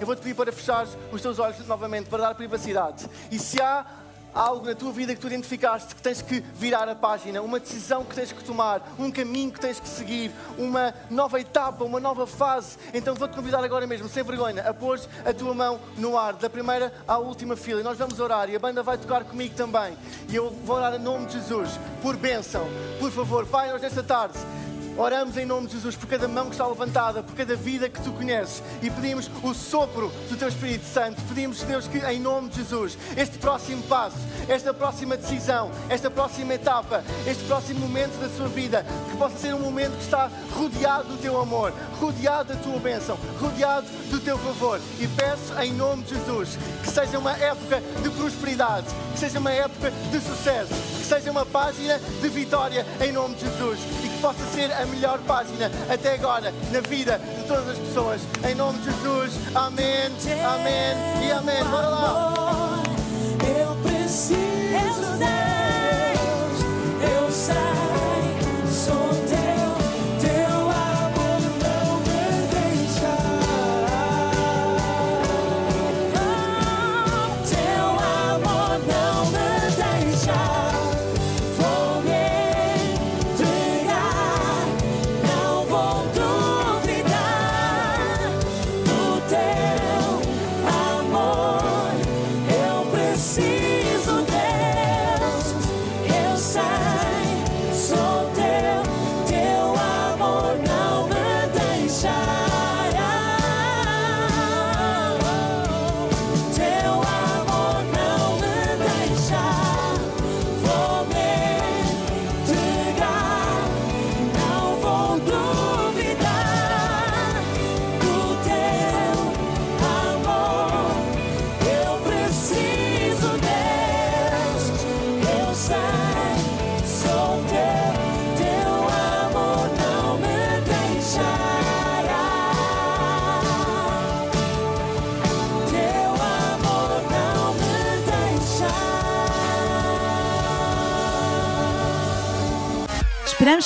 eu 0.00 0.06
vou-te 0.06 0.20
pedir 0.20 0.34
para 0.34 0.52
fechar 0.52 0.86
os 1.10 1.22
teus 1.22 1.38
olhos 1.38 1.66
novamente, 1.66 2.10
para 2.10 2.24
dar 2.24 2.34
privacidade. 2.34 3.06
E 3.30 3.38
se 3.38 3.60
há 3.60 3.86
algo 4.34 4.66
na 4.66 4.74
tua 4.74 4.92
vida 4.92 5.14
que 5.14 5.20
tu 5.20 5.26
identificaste 5.26 5.94
que 5.94 6.02
tens 6.02 6.20
que 6.20 6.40
virar 6.54 6.88
a 6.88 6.94
página, 6.94 7.40
uma 7.40 7.60
decisão 7.60 8.04
que 8.04 8.14
tens 8.14 8.32
que 8.32 8.42
tomar, 8.42 8.94
um 8.98 9.10
caminho 9.10 9.52
que 9.52 9.60
tens 9.60 9.78
que 9.78 9.88
seguir, 9.88 10.32
uma 10.58 10.94
nova 11.10 11.40
etapa, 11.40 11.84
uma 11.84 12.00
nova 12.00 12.26
fase, 12.26 12.76
então 12.92 13.14
vou-te 13.14 13.34
convidar 13.34 13.62
agora 13.62 13.86
mesmo, 13.86 14.08
sem 14.08 14.22
vergonha, 14.22 14.62
a 14.62 14.74
pôr 14.74 15.00
a 15.24 15.32
tua 15.32 15.54
mão 15.54 15.80
no 15.96 16.18
ar, 16.18 16.34
da 16.34 16.50
primeira 16.50 16.92
à 17.06 17.18
última 17.18 17.56
fila. 17.56 17.80
E 17.80 17.84
nós 17.84 17.98
vamos 17.98 18.18
orar 18.20 18.48
e 18.50 18.56
a 18.56 18.58
banda 18.58 18.82
vai 18.82 18.98
tocar 18.98 19.24
comigo 19.24 19.54
também. 19.54 19.96
E 20.28 20.34
eu 20.34 20.50
vou 20.64 20.76
orar 20.76 20.94
em 20.94 20.98
nome 20.98 21.26
de 21.26 21.34
Jesus, 21.34 21.70
por 22.02 22.16
bênção. 22.16 22.66
Por 22.98 23.10
favor, 23.10 23.46
Pai, 23.46 23.70
nós 23.70 23.82
nesta 23.82 24.02
tarde 24.02 24.38
Oramos 24.96 25.36
em 25.36 25.44
nome 25.44 25.66
de 25.66 25.72
Jesus 25.72 25.96
por 25.96 26.06
cada 26.06 26.28
mão 26.28 26.44
que 26.46 26.52
está 26.52 26.66
levantada, 26.68 27.20
por 27.20 27.34
cada 27.34 27.56
vida 27.56 27.88
que 27.88 28.00
tu 28.00 28.12
conheces 28.12 28.62
e 28.80 28.88
pedimos 28.88 29.28
o 29.42 29.52
sopro 29.52 30.08
do 30.30 30.36
teu 30.36 30.46
Espírito 30.46 30.86
Santo. 30.86 31.20
Pedimos, 31.22 31.62
Deus, 31.62 31.88
que 31.88 31.98
em 31.98 32.20
nome 32.20 32.48
de 32.48 32.58
Jesus, 32.58 32.96
este 33.16 33.36
próximo 33.38 33.82
passo, 33.84 34.16
esta 34.48 34.72
próxima 34.72 35.16
decisão, 35.16 35.72
esta 35.88 36.08
próxima 36.08 36.54
etapa, 36.54 37.02
este 37.26 37.42
próximo 37.44 37.80
momento 37.80 38.20
da 38.20 38.28
sua 38.36 38.46
vida, 38.46 38.86
que 39.10 39.16
possa 39.16 39.36
ser 39.36 39.52
um 39.52 39.58
momento 39.58 39.96
que 39.96 40.04
está 40.04 40.30
rodeado 40.52 41.08
do 41.08 41.18
teu 41.18 41.40
amor, 41.40 41.72
rodeado 42.00 42.54
da 42.54 42.60
tua 42.60 42.78
bênção, 42.78 43.18
rodeado 43.40 43.88
do 44.10 44.20
teu 44.20 44.38
favor. 44.38 44.80
E 45.00 45.08
peço 45.08 45.60
em 45.60 45.72
nome 45.72 46.04
de 46.04 46.14
Jesus 46.14 46.56
que 46.84 46.90
seja 46.90 47.18
uma 47.18 47.32
época 47.32 47.82
de 48.00 48.10
prosperidade, 48.10 48.86
que 49.12 49.18
seja 49.18 49.40
uma 49.40 49.50
época 49.50 49.90
de 49.90 50.20
sucesso, 50.20 50.72
seja 51.04 51.30
uma 51.30 51.44
página 51.44 51.98
de 51.98 52.28
vitória 52.28 52.86
em 53.00 53.12
nome 53.12 53.34
de 53.34 53.42
Jesus 53.42 53.78
e 54.02 54.08
que 54.08 54.18
possa 54.20 54.44
ser 54.54 54.72
a 54.72 54.86
melhor 54.86 55.18
página 55.20 55.70
até 55.88 56.14
agora 56.14 56.52
na 56.72 56.80
vida 56.80 57.18
de 57.18 57.44
todas 57.44 57.68
as 57.68 57.78
pessoas. 57.78 58.20
Em 58.48 58.54
nome 58.54 58.78
de 58.78 58.86
Jesus, 58.86 59.34
amém, 59.54 60.06
amém 60.44 61.26
e 61.26 61.32
amém. 61.32 61.64
Bora 61.64 61.88
lá. 61.88 62.63